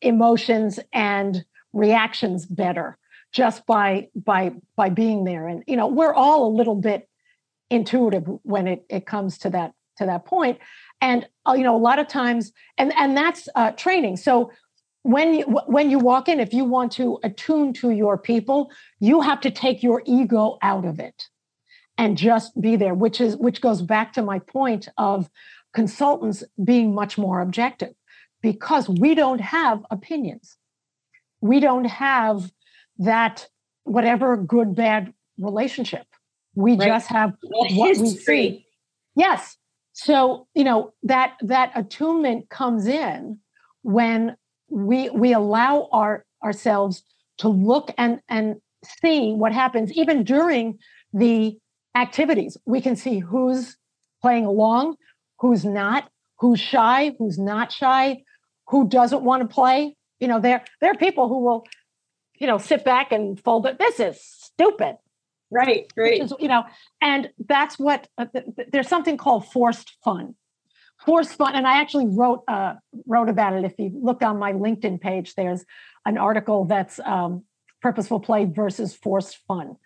emotions 0.00 0.80
and 0.92 1.44
reactions 1.72 2.46
better 2.46 2.98
just 3.32 3.66
by 3.66 4.08
by 4.14 4.52
by 4.76 4.88
being 4.88 5.24
there. 5.24 5.48
And 5.48 5.64
you 5.66 5.76
know 5.76 5.86
we're 5.86 6.14
all 6.14 6.46
a 6.46 6.52
little 6.54 6.76
bit 6.76 7.08
intuitive 7.72 8.24
when 8.42 8.66
it, 8.66 8.84
it 8.88 9.06
comes 9.06 9.38
to 9.38 9.50
that 9.50 9.72
to 9.98 10.06
that 10.06 10.24
point. 10.24 10.58
And 11.00 11.26
uh, 11.46 11.54
you 11.56 11.64
know 11.64 11.76
a 11.76 11.78
lot 11.78 11.98
of 11.98 12.08
times 12.08 12.52
and 12.78 12.92
and 12.96 13.16
that's 13.16 13.48
uh, 13.54 13.72
training. 13.72 14.16
So 14.16 14.50
when 15.02 15.34
you 15.34 15.44
when 15.66 15.90
you 15.90 15.98
walk 15.98 16.28
in 16.28 16.38
if 16.38 16.52
you 16.52 16.64
want 16.64 16.92
to 16.92 17.18
attune 17.24 17.72
to 17.72 17.90
your 17.90 18.16
people 18.16 18.70
you 19.00 19.20
have 19.20 19.40
to 19.40 19.50
take 19.50 19.82
your 19.82 20.00
ego 20.06 20.58
out 20.62 20.84
of 20.84 21.00
it 21.00 21.24
and 21.98 22.16
just 22.16 22.58
be 22.60 22.76
there 22.76 22.94
which 22.94 23.20
is 23.20 23.36
which 23.36 23.60
goes 23.60 23.82
back 23.82 24.12
to 24.12 24.22
my 24.22 24.38
point 24.38 24.86
of 24.96 25.28
consultants 25.72 26.44
being 26.62 26.94
much 26.94 27.18
more 27.18 27.40
objective 27.40 27.94
because 28.42 28.88
we 28.88 29.14
don't 29.14 29.40
have 29.40 29.84
opinions. 29.90 30.56
We 31.40 31.60
don't 31.60 31.86
have 31.86 32.52
that 32.98 33.48
whatever 33.84 34.36
good 34.36 34.74
bad 34.74 35.14
relationship 35.38 36.06
we 36.54 36.76
right. 36.76 36.88
just 36.88 37.08
have 37.08 37.32
what 37.42 37.70
we 37.70 37.94
see. 38.06 38.66
Yes. 39.14 39.56
So, 39.92 40.46
you 40.54 40.64
know, 40.64 40.92
that 41.02 41.36
that 41.42 41.72
attunement 41.74 42.48
comes 42.48 42.86
in 42.86 43.38
when 43.82 44.36
we 44.68 45.10
we 45.10 45.32
allow 45.32 45.88
our 45.92 46.24
ourselves 46.42 47.02
to 47.38 47.48
look 47.48 47.92
and 47.98 48.20
and 48.28 48.56
see 48.84 49.32
what 49.32 49.52
happens 49.52 49.92
even 49.92 50.24
during 50.24 50.78
the 51.12 51.58
activities. 51.94 52.56
We 52.64 52.80
can 52.80 52.96
see 52.96 53.18
who's 53.18 53.76
playing 54.20 54.46
along, 54.46 54.96
who's 55.40 55.64
not, 55.64 56.10
who's 56.38 56.60
shy, 56.60 57.14
who's 57.18 57.38
not 57.38 57.70
shy, 57.70 58.22
who 58.68 58.88
doesn't 58.88 59.22
want 59.22 59.42
to 59.42 59.48
play. 59.48 59.96
You 60.20 60.28
know, 60.28 60.40
there 60.40 60.64
there 60.80 60.90
are 60.90 60.96
people 60.96 61.28
who 61.28 61.40
will, 61.40 61.66
you 62.38 62.46
know, 62.46 62.58
sit 62.58 62.84
back 62.84 63.12
and 63.12 63.38
fold 63.38 63.66
it. 63.66 63.78
This 63.78 64.00
is 64.00 64.22
stupid. 64.22 64.96
Right, 65.52 65.86
right. 65.96 66.22
Is, 66.22 66.32
you 66.40 66.48
know, 66.48 66.64
and 67.00 67.30
that's 67.46 67.78
what 67.78 68.08
uh, 68.16 68.24
th- 68.24 68.46
th- 68.56 68.68
there's 68.72 68.88
something 68.88 69.16
called 69.16 69.46
forced 69.52 69.92
fun. 70.02 70.34
Forced 71.04 71.34
fun, 71.34 71.54
and 71.54 71.66
I 71.66 71.80
actually 71.80 72.06
wrote 72.08 72.42
uh, 72.48 72.74
wrote 73.06 73.28
about 73.28 73.52
it. 73.54 73.64
If 73.64 73.74
you 73.78 73.90
look 73.94 74.22
on 74.22 74.38
my 74.38 74.52
LinkedIn 74.52 75.00
page, 75.00 75.34
there's 75.34 75.64
an 76.06 76.16
article 76.16 76.64
that's 76.64 76.98
um, 77.00 77.44
purposeful 77.82 78.20
play 78.20 78.44
versus 78.46 78.94
forced 78.94 79.38
fun. 79.46 79.76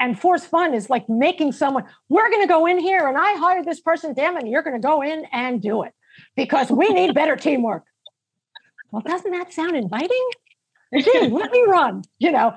And 0.00 0.20
forced 0.20 0.48
fun 0.48 0.74
is 0.74 0.90
like 0.90 1.08
making 1.08 1.52
someone, 1.52 1.84
we're 2.08 2.28
going 2.28 2.42
to 2.42 2.48
go 2.48 2.66
in 2.66 2.78
here 2.78 3.06
and 3.06 3.16
I 3.16 3.36
hired 3.36 3.64
this 3.64 3.80
person, 3.80 4.12
damn 4.12 4.36
it, 4.36 4.46
you're 4.48 4.62
going 4.62 4.80
to 4.80 4.84
go 4.86 5.02
in 5.02 5.24
and 5.32 5.62
do 5.62 5.84
it 5.84 5.92
because 6.36 6.70
we 6.70 6.88
need 6.88 7.14
better 7.14 7.36
teamwork. 7.36 7.84
Well, 8.90 9.02
doesn't 9.02 9.30
that 9.30 9.52
sound 9.52 9.76
inviting? 9.76 10.28
Gee, 10.92 11.28
let 11.28 11.50
me 11.50 11.62
run, 11.66 12.02
you 12.18 12.32
know. 12.32 12.56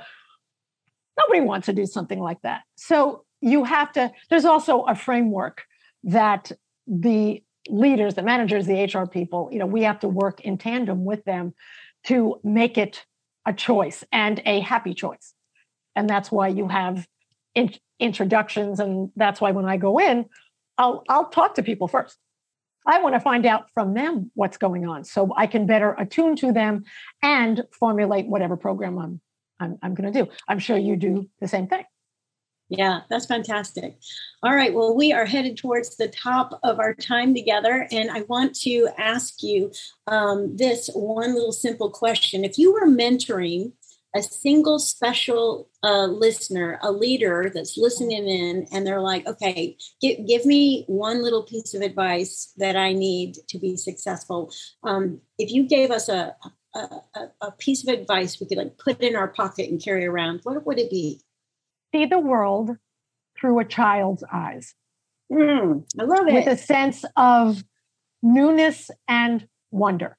Nobody 1.18 1.42
wants 1.42 1.66
to 1.66 1.74
do 1.74 1.86
something 1.86 2.20
like 2.20 2.42
that. 2.44 2.62
So 2.76 3.24
you 3.42 3.64
have 3.64 3.92
to, 3.94 4.12
there's 4.30 4.46
also 4.46 4.84
a 4.84 4.96
framework 4.96 5.64
that 6.04 6.52
the 6.86 7.44
leaders, 7.70 8.16
the 8.16 8.24
managers, 8.24 8.66
the 8.66 8.84
HR 8.84 9.08
people, 9.08 9.50
you 9.52 9.60
know, 9.60 9.66
we 9.66 9.84
have 9.84 10.00
to 10.00 10.08
work 10.08 10.42
in 10.42 10.58
tandem 10.58 11.06
with 11.06 11.24
them 11.26 11.54
to 12.06 12.40
make 12.44 12.78
it 12.78 13.06
a 13.46 13.54
choice 13.54 14.04
and 14.12 14.42
a 14.46 14.60
happy 14.62 14.94
choice. 14.94 15.34
And 15.96 16.10
that's 16.10 16.32
why 16.32 16.50
you 16.50 16.68
have 16.68 17.08
in, 17.56 17.74
introductions. 18.00 18.80
And 18.80 19.12
that's 19.16 19.42
why 19.42 19.52
when 19.52 19.66
I 19.66 19.78
go 19.78 20.00
in, 20.00 20.26
I'll, 20.78 21.04
I'll 21.10 21.30
talk 21.30 21.56
to 21.56 21.64
people 21.64 21.88
first. 21.88 22.18
I 22.86 23.02
want 23.02 23.16
to 23.16 23.20
find 23.20 23.46
out 23.46 23.66
from 23.74 23.94
them 23.94 24.32
what's 24.34 24.58
going 24.58 24.88
on 24.88 25.04
so 25.04 25.34
I 25.36 25.48
can 25.48 25.66
better 25.66 25.94
attune 25.94 26.38
to 26.38 26.54
them 26.54 26.86
and 27.22 27.64
formulate 27.78 28.28
whatever 28.28 28.56
program 28.56 28.98
I'm 28.98 29.22
I'm, 29.60 29.78
I'm 29.82 29.94
going 29.94 30.12
to 30.12 30.24
do. 30.24 30.30
I'm 30.48 30.60
sure 30.60 30.78
you 30.78 30.96
do 30.96 31.30
the 31.40 31.48
same 31.48 31.68
thing. 31.68 31.84
Yeah, 32.70 33.02
that's 33.10 33.26
fantastic. 33.26 33.98
All 34.44 34.54
right. 34.54 34.74
Well, 34.74 34.96
we 34.96 35.14
are 35.14 35.26
headed 35.26 35.56
towards 35.56 35.96
the 35.96 36.10
top 36.10 36.60
of 36.64 36.80
our 36.80 36.94
time 36.94 37.34
together. 37.34 37.88
And 37.92 38.12
I 38.12 38.24
want 38.24 38.56
to 38.62 38.90
ask 38.98 39.42
you 39.42 39.72
um, 40.08 40.58
this 40.58 40.90
one 40.94 41.34
little 41.34 41.54
simple 41.54 41.90
question. 41.90 42.44
If 42.44 42.58
you 42.58 42.74
were 42.74 42.88
mentoring 42.88 43.72
a 44.16 44.22
single 44.22 44.80
special 44.80 45.70
uh, 45.84 46.08
listener, 46.08 46.80
a 46.82 46.92
leader 46.92 47.52
that's 47.54 47.78
listening 47.78 48.28
in, 48.28 48.68
and 48.72 48.86
they're 48.86 49.02
like, 49.02 49.28
okay, 49.28 49.78
give, 50.02 50.26
give 50.26 50.46
me 50.46 50.86
one 50.88 51.24
little 51.24 51.44
piece 51.44 51.74
of 51.74 51.82
advice 51.82 52.52
that 52.58 52.76
I 52.76 52.94
need 52.94 53.36
to 53.48 53.60
be 53.60 53.78
successful. 53.78 54.52
Um, 54.84 55.22
if 55.38 55.52
you 55.52 55.68
gave 55.68 55.92
us 55.92 56.10
a, 56.10 56.36
a, 56.44 56.52
a, 56.78 57.32
a 57.42 57.52
piece 57.52 57.88
of 57.88 57.94
advice 57.94 58.40
we 58.40 58.48
could 58.48 58.58
like 58.58 58.78
put 58.78 59.02
in 59.02 59.16
our 59.16 59.28
pocket 59.28 59.70
and 59.70 59.84
carry 59.84 60.06
around, 60.06 60.42
what 60.44 60.66
would 60.66 60.80
it 60.80 60.90
be? 60.90 61.22
See 61.94 62.06
the 62.06 62.20
world 62.20 62.78
through 63.40 63.60
a 63.60 63.66
child's 63.66 64.24
eyes. 64.32 64.76
Mm, 65.32 65.86
I 66.00 66.04
love 66.04 66.28
it. 66.28 66.34
With 66.34 66.48
a 66.48 66.58
sense 66.58 67.06
of 67.16 67.64
newness 68.22 68.90
and 69.08 69.48
wonder. 69.72 70.18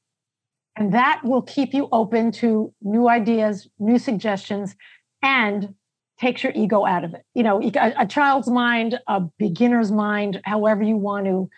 And 0.76 0.94
that 0.94 1.22
will 1.24 1.42
keep 1.42 1.74
you 1.74 1.88
open 1.90 2.30
to 2.32 2.72
new 2.82 3.08
ideas, 3.08 3.68
new 3.78 3.98
suggestions, 3.98 4.76
and 5.22 5.74
takes 6.20 6.42
your 6.42 6.52
ego 6.54 6.84
out 6.84 7.04
of 7.04 7.14
it. 7.14 7.24
You 7.34 7.42
know, 7.42 7.60
a, 7.60 7.94
a 7.98 8.06
child's 8.06 8.48
mind, 8.48 9.00
a 9.06 9.22
beginner's 9.38 9.90
mind, 9.90 10.40
however 10.44 10.82
you 10.82 10.96
want 10.96 11.26
to 11.26 11.48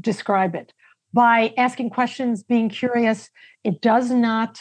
describe 0.00 0.54
it. 0.54 0.72
By 1.16 1.54
asking 1.56 1.88
questions, 1.90 2.42
being 2.42 2.68
curious, 2.68 3.30
it 3.64 3.80
does 3.80 4.10
not 4.10 4.60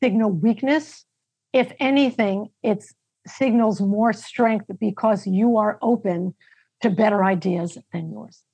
signal 0.00 0.30
weakness. 0.30 1.04
If 1.52 1.72
anything, 1.80 2.50
it 2.62 2.84
signals 3.26 3.80
more 3.80 4.12
strength 4.12 4.66
because 4.78 5.26
you 5.26 5.56
are 5.56 5.80
open 5.82 6.36
to 6.82 6.90
better 6.90 7.24
ideas 7.24 7.76
than 7.92 8.12
yours. 8.12 8.45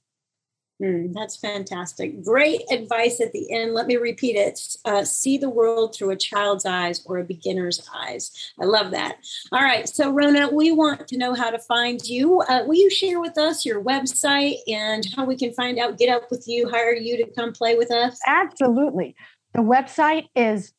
Mm, 0.82 1.12
that's 1.12 1.36
fantastic. 1.36 2.24
Great 2.24 2.62
advice 2.70 3.20
at 3.20 3.30
the 3.30 3.54
end. 3.54 3.72
Let 3.72 3.86
me 3.86 3.94
repeat 3.96 4.34
it. 4.34 4.58
Uh, 4.84 5.04
see 5.04 5.38
the 5.38 5.48
world 5.48 5.94
through 5.94 6.10
a 6.10 6.16
child's 6.16 6.66
eyes 6.66 7.06
or 7.06 7.18
a 7.18 7.24
beginner's 7.24 7.88
eyes. 7.94 8.52
I 8.60 8.64
love 8.64 8.90
that. 8.90 9.18
All 9.52 9.62
right. 9.62 9.88
So, 9.88 10.10
Rona, 10.10 10.48
we 10.48 10.72
want 10.72 11.06
to 11.06 11.16
know 11.16 11.34
how 11.34 11.50
to 11.50 11.60
find 11.60 12.04
you. 12.04 12.40
Uh, 12.40 12.64
will 12.66 12.74
you 12.74 12.90
share 12.90 13.20
with 13.20 13.38
us 13.38 13.64
your 13.64 13.80
website 13.82 14.56
and 14.66 15.06
how 15.14 15.24
we 15.24 15.36
can 15.36 15.52
find 15.52 15.78
out, 15.78 15.98
get 15.98 16.08
up 16.08 16.32
with 16.32 16.48
you, 16.48 16.68
hire 16.68 16.96
you 16.96 17.16
to 17.18 17.30
come 17.32 17.52
play 17.52 17.76
with 17.76 17.92
us? 17.92 18.18
Absolutely. 18.26 19.14
The 19.54 19.60
website 19.60 20.26
is 20.34 20.72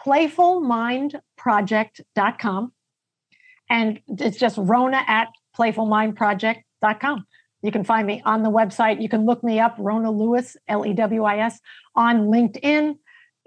playfulmindproject.com. 0.00 2.72
And 3.70 4.00
it's 4.08 4.36
just 4.36 4.58
Rona 4.58 5.02
at 5.06 5.28
playfulmindproject.com. 5.56 7.26
You 7.64 7.72
can 7.72 7.82
find 7.82 8.06
me 8.06 8.20
on 8.26 8.42
the 8.42 8.50
website. 8.50 9.00
You 9.00 9.08
can 9.08 9.24
look 9.24 9.42
me 9.42 9.58
up, 9.58 9.74
Rona 9.78 10.10
Lewis, 10.10 10.54
L 10.68 10.84
E 10.84 10.92
W 10.92 11.24
I 11.24 11.38
S, 11.38 11.60
on 11.96 12.26
LinkedIn. 12.26 12.98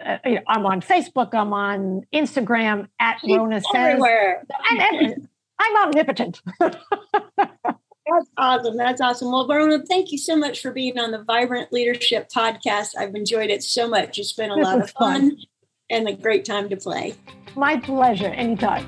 Uh, 0.04 0.18
I'm 0.48 0.66
on 0.66 0.82
Facebook. 0.82 1.36
I'm 1.36 1.54
on 1.54 2.02
Instagram 2.12 2.88
at 3.00 3.18
She's 3.22 3.38
Rona 3.38 3.62
Says. 3.62 3.76
Everywhere. 3.76 4.44
And 4.72 5.28
I'm 5.60 5.88
omnipotent. 5.88 6.42
That's 6.60 8.30
awesome. 8.38 8.76
That's 8.78 9.02
awesome. 9.02 9.32
Well, 9.32 9.48
Rona, 9.48 9.84
thank 9.88 10.12
you 10.12 10.18
so 10.18 10.36
much 10.36 10.62
for 10.62 10.72
being 10.72 10.98
on 10.98 11.12
the 11.12 11.24
Vibrant 11.24 11.72
Leadership 11.72 12.30
Podcast. 12.36 12.92
I've 12.98 13.14
enjoyed 13.14 13.52
it 13.52 13.62
so 13.62 13.88
much. 13.88 14.18
It's 14.18 14.34
been 14.34 14.50
a 14.50 14.56
This 14.56 14.64
lot 14.64 14.82
of 14.82 14.90
fun, 14.92 15.22
fun. 15.30 15.38
and 15.92 16.08
a 16.08 16.14
great 16.14 16.44
time 16.44 16.70
to 16.70 16.78
play. 16.78 17.14
My 17.56 17.78
pleasure. 17.78 18.28
Anytime. 18.30 18.88